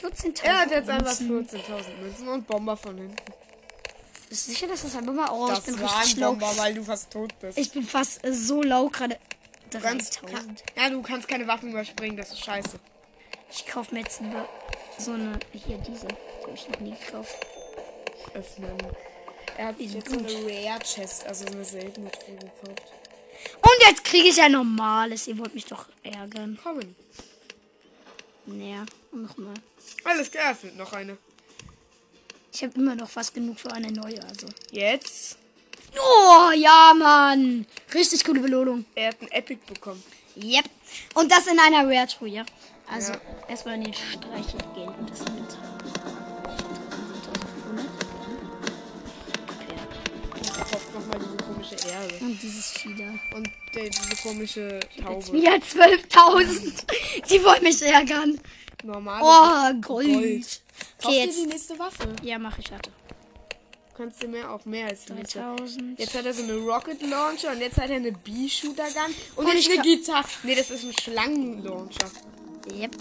14.000. 0.00 0.44
Er 0.44 0.58
hat 0.60 0.70
jetzt 0.70 0.88
einfach 0.90 1.18
Münzen. 1.20 1.60
14.000 1.60 1.96
Münzen 2.00 2.28
und 2.28 2.46
Bomber 2.46 2.76
von 2.76 2.96
hinten. 2.96 3.16
Bist 4.28 4.46
du 4.48 4.52
sicher, 4.52 4.68
dass 4.68 4.82
das 4.82 4.94
ein 4.96 5.06
Bomber? 5.06 5.32
Oh, 5.32 5.48
ich 5.48 5.54
Das 5.56 5.64
bin 5.64 5.80
war 5.80 5.98
richtig 6.00 6.16
ein 6.16 6.20
low. 6.20 6.30
Bomber, 6.32 6.56
weil 6.58 6.74
du 6.74 6.84
fast 6.84 7.10
tot 7.10 7.32
bist. 7.40 7.58
Ich 7.58 7.70
bin 7.72 7.82
fast 7.84 8.24
äh, 8.24 8.32
so 8.32 8.62
low 8.62 8.88
gerade. 8.90 9.18
Du 9.70 9.80
kannst, 9.80 10.20
3000. 10.22 10.62
ja, 10.76 10.90
du 10.90 11.02
kannst 11.02 11.26
keine 11.26 11.46
Waffen 11.48 11.70
überspringen, 11.70 12.16
das 12.16 12.30
ist 12.30 12.44
scheiße. 12.44 12.78
Ich 13.50 13.66
kaufe 13.66 13.92
mir 13.94 14.00
jetzt 14.02 14.20
so 14.98 15.12
eine. 15.12 15.38
Hier, 15.52 15.78
diese. 15.78 16.06
Die 16.06 16.42
habe 16.42 16.52
ich 16.54 16.68
noch 16.68 16.80
nie 16.80 16.94
gekauft. 16.94 17.34
Öffnen. 18.34 18.76
Er 19.56 19.68
hat 19.68 19.80
jetzt 19.80 20.08
so 20.10 20.18
eine 20.18 20.28
Rare 20.28 20.80
Chest, 20.80 21.26
also 21.26 21.46
eine 21.46 21.64
seltene 21.64 22.10
Truhe 22.10 22.36
gekauft. 22.36 22.82
Und 23.54 23.86
jetzt 23.88 24.04
kriege 24.04 24.28
ich 24.28 24.40
ein 24.42 24.52
normales. 24.52 25.26
Ihr 25.28 25.38
wollt 25.38 25.54
mich 25.54 25.64
doch 25.66 25.86
ärgern. 26.02 26.58
Kommen. 26.62 26.94
Naja, 28.46 28.84
nochmal. 29.12 29.54
Alles 30.04 30.28
fehlt 30.28 30.76
noch 30.76 30.92
eine. 30.92 31.16
Ich 32.52 32.62
habe 32.62 32.74
immer 32.76 32.94
noch 32.94 33.08
fast 33.08 33.34
genug 33.34 33.58
für 33.60 33.72
eine 33.72 33.90
neue, 33.92 34.22
also. 34.22 34.46
Jetzt. 34.70 35.38
Oh, 35.98 36.50
ja, 36.54 36.92
Mann. 36.96 37.66
Richtig 37.94 38.24
coole 38.24 38.40
Belohnung. 38.40 38.84
Er 38.94 39.08
hat 39.08 39.20
ein 39.22 39.30
Epic 39.30 39.60
bekommen. 39.66 40.02
Yep. 40.36 40.64
Und 41.14 41.30
das 41.32 41.46
in 41.46 41.58
einer 41.58 41.86
Rare 41.88 42.06
Truhe, 42.06 42.28
ja. 42.28 42.46
Also, 42.88 43.12
Ja. 43.12 43.20
erstmal 43.48 43.74
in 43.76 43.84
den 43.84 43.94
Streichel 43.94 44.60
gehen 44.74 44.88
und 44.88 45.10
das 45.10 45.20
nochmal 50.98 51.18
diese 51.18 51.36
komische 51.36 51.88
Erde. 51.88 52.14
Und 52.20 52.42
dieses 52.42 52.70
Fieder. 52.72 53.14
Und 53.34 53.48
äh, 53.74 53.90
diese 53.90 54.22
komische 54.22 54.80
Jetzt 54.94 55.04
Taube. 55.04 55.32
wieder 55.32 55.52
12.000. 55.54 57.28
Die 57.30 57.44
wollen 57.44 57.62
mich 57.62 57.82
ärgern. 57.82 58.40
Normale 58.84 59.22
Oh, 59.24 59.80
Gold. 59.80 60.08
Gold. 60.12 60.60
Okay, 61.02 61.24
jetzt. 61.24 61.38
die 61.38 61.46
nächste 61.46 61.78
Waffe. 61.78 62.14
Ja, 62.22 62.38
mach 62.38 62.58
ich, 62.58 62.70
warte. 62.70 62.90
kannst 63.96 64.22
du 64.22 64.28
mehr 64.28 64.50
auch 64.50 64.64
mehr 64.66 64.86
als 64.88 65.08
Lisa. 65.08 65.54
3000. 65.56 65.98
Jetzt 65.98 66.14
hat 66.14 66.26
er 66.26 66.34
so 66.34 66.42
eine 66.42 66.54
Rocket 66.54 67.00
Launcher 67.02 67.52
und 67.52 67.60
jetzt 67.60 67.78
hat 67.78 67.88
er 67.90 67.96
eine 67.96 68.12
B-Shooter 68.12 68.84
Gun 68.84 69.14
und, 69.36 69.46
Und 69.46 69.54
jetzt 69.54 69.66
ich 69.68 69.72
eine 69.72 69.82
Gitarre. 69.82 70.28
Nee, 70.42 70.54
das 70.54 70.70
ist 70.70 70.84
ein 70.84 70.92
Schlangenlauncher. 71.00 72.10
Yep. 72.72 72.94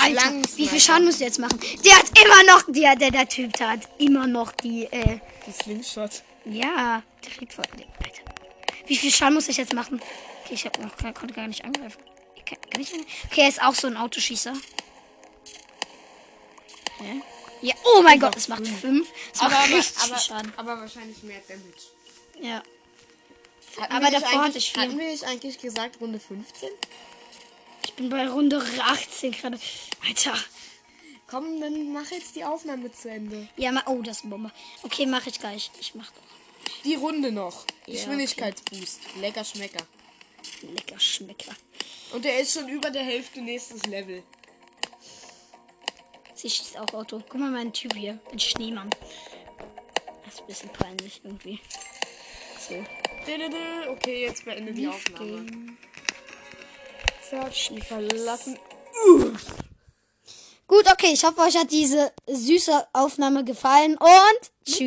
Alter, 0.00 0.32
wie 0.56 0.68
viel 0.68 0.80
Schaden 0.80 1.06
musst 1.06 1.18
du 1.20 1.24
jetzt 1.24 1.38
machen? 1.38 1.58
Der 1.84 1.96
hat 1.96 2.06
immer 2.22 2.52
noch, 2.52 2.62
der, 2.68 2.94
der, 2.94 3.10
der 3.10 3.26
Typ 3.28 3.58
hat 3.58 3.80
immer 3.98 4.26
noch 4.26 4.52
die, 4.52 4.84
äh, 4.84 5.18
Die 5.46 5.52
Slingshot. 5.62 6.22
Ja, 6.52 7.02
der 7.24 7.30
kriegt 7.30 7.52
voll, 7.52 7.64
nee, 7.76 7.86
Alter. 8.04 8.22
Wie 8.86 8.96
viel 8.96 9.10
Schaden 9.10 9.34
muss 9.34 9.48
ich 9.48 9.56
jetzt 9.56 9.74
machen? 9.74 10.00
Okay, 10.44 10.54
ich 10.54 10.64
hab 10.64 10.78
noch, 10.78 10.96
konnte 11.14 11.34
gar 11.34 11.46
nicht 11.46 11.64
angreifen. 11.64 12.02
Kann, 12.46 12.58
kann 12.70 12.80
ich? 12.80 12.92
Okay, 13.26 13.42
er 13.42 13.48
ist 13.48 13.62
auch 13.62 13.74
so 13.74 13.86
ein 13.86 13.96
Autoschießer. 13.96 14.54
Hä? 16.98 17.22
Ja, 17.60 17.74
oh 17.84 18.02
mein 18.02 18.20
Gott, 18.20 18.36
es 18.36 18.48
macht 18.48 18.66
fünf. 18.66 19.08
Es 19.32 19.42
macht 19.42 19.52
Aber, 19.52 19.64
aber, 19.64 19.82
viel 19.82 20.02
aber, 20.04 20.18
Schaden. 20.18 20.52
aber 20.56 20.80
wahrscheinlich 20.80 21.22
mehr 21.22 21.40
Damage. 21.48 21.72
Ja. 22.40 22.62
Hatten 23.80 23.92
Aber 23.92 24.10
davor 24.10 24.44
hatte 24.44 24.58
ich 24.58 24.72
vier. 24.72 24.82
Hatten 24.82 24.98
wir 24.98 25.10
nicht 25.10 25.24
eigentlich 25.24 25.58
gesagt 25.58 26.00
Runde 26.00 26.18
15? 26.18 26.68
Ich 27.84 27.94
bin 27.94 28.10
bei 28.10 28.28
Runde 28.28 28.64
18 28.80 29.32
gerade. 29.32 29.58
Alter. 30.06 30.34
Komm, 31.26 31.60
dann 31.60 31.92
mach 31.92 32.10
jetzt 32.10 32.36
die 32.36 32.44
Aufnahme 32.44 32.90
zu 32.92 33.10
Ende. 33.10 33.48
Ja, 33.56 33.70
ma 33.70 33.82
oh, 33.86 34.00
das 34.02 34.18
ist 34.18 34.22
eine 34.22 34.30
Bombe. 34.30 34.50
Okay, 34.82 35.04
mache 35.04 35.28
ich 35.28 35.38
gleich. 35.38 35.70
Ich 35.80 35.94
mach 35.94 36.10
doch. 36.10 36.22
Die 36.88 36.94
Runde 36.94 37.30
noch. 37.30 37.66
Ja, 37.84 37.92
Geschwindigkeitsboost. 37.92 39.00
Lecker 39.20 39.44
Schmecker. 39.44 39.84
Lecker 40.62 40.98
Schmecker. 40.98 41.54
Und 42.14 42.24
der 42.24 42.40
ist 42.40 42.54
schon 42.54 42.66
über 42.66 42.88
der 42.90 43.02
Hälfte 43.02 43.42
nächstes 43.42 43.82
Level. 43.84 44.22
Sie 46.34 46.48
schießt 46.48 46.78
auch 46.78 46.94
Auto. 46.94 47.20
Guck 47.28 47.40
mal, 47.40 47.50
mein 47.50 47.74
Typ 47.74 47.94
hier. 47.94 48.18
Ein 48.32 48.38
Schneemann. 48.38 48.88
Das 50.24 50.32
ist 50.34 50.40
ein 50.40 50.46
bisschen 50.46 50.70
peinlich 50.70 51.20
irgendwie. 51.24 51.60
So. 52.66 52.82
Okay, 53.90 54.22
jetzt 54.22 54.46
beende 54.46 54.72
die 54.72 54.88
Aufnahme. 54.88 55.44
Die 57.70 57.80
verlassen. 57.82 58.58
Gut, 60.66 60.90
okay. 60.90 61.12
Ich 61.12 61.22
hoffe, 61.22 61.42
euch 61.42 61.58
hat 61.58 61.70
diese 61.70 62.12
süße 62.26 62.88
Aufnahme 62.94 63.44
gefallen 63.44 63.98
und 63.98 64.40
tschüss. 64.64 64.78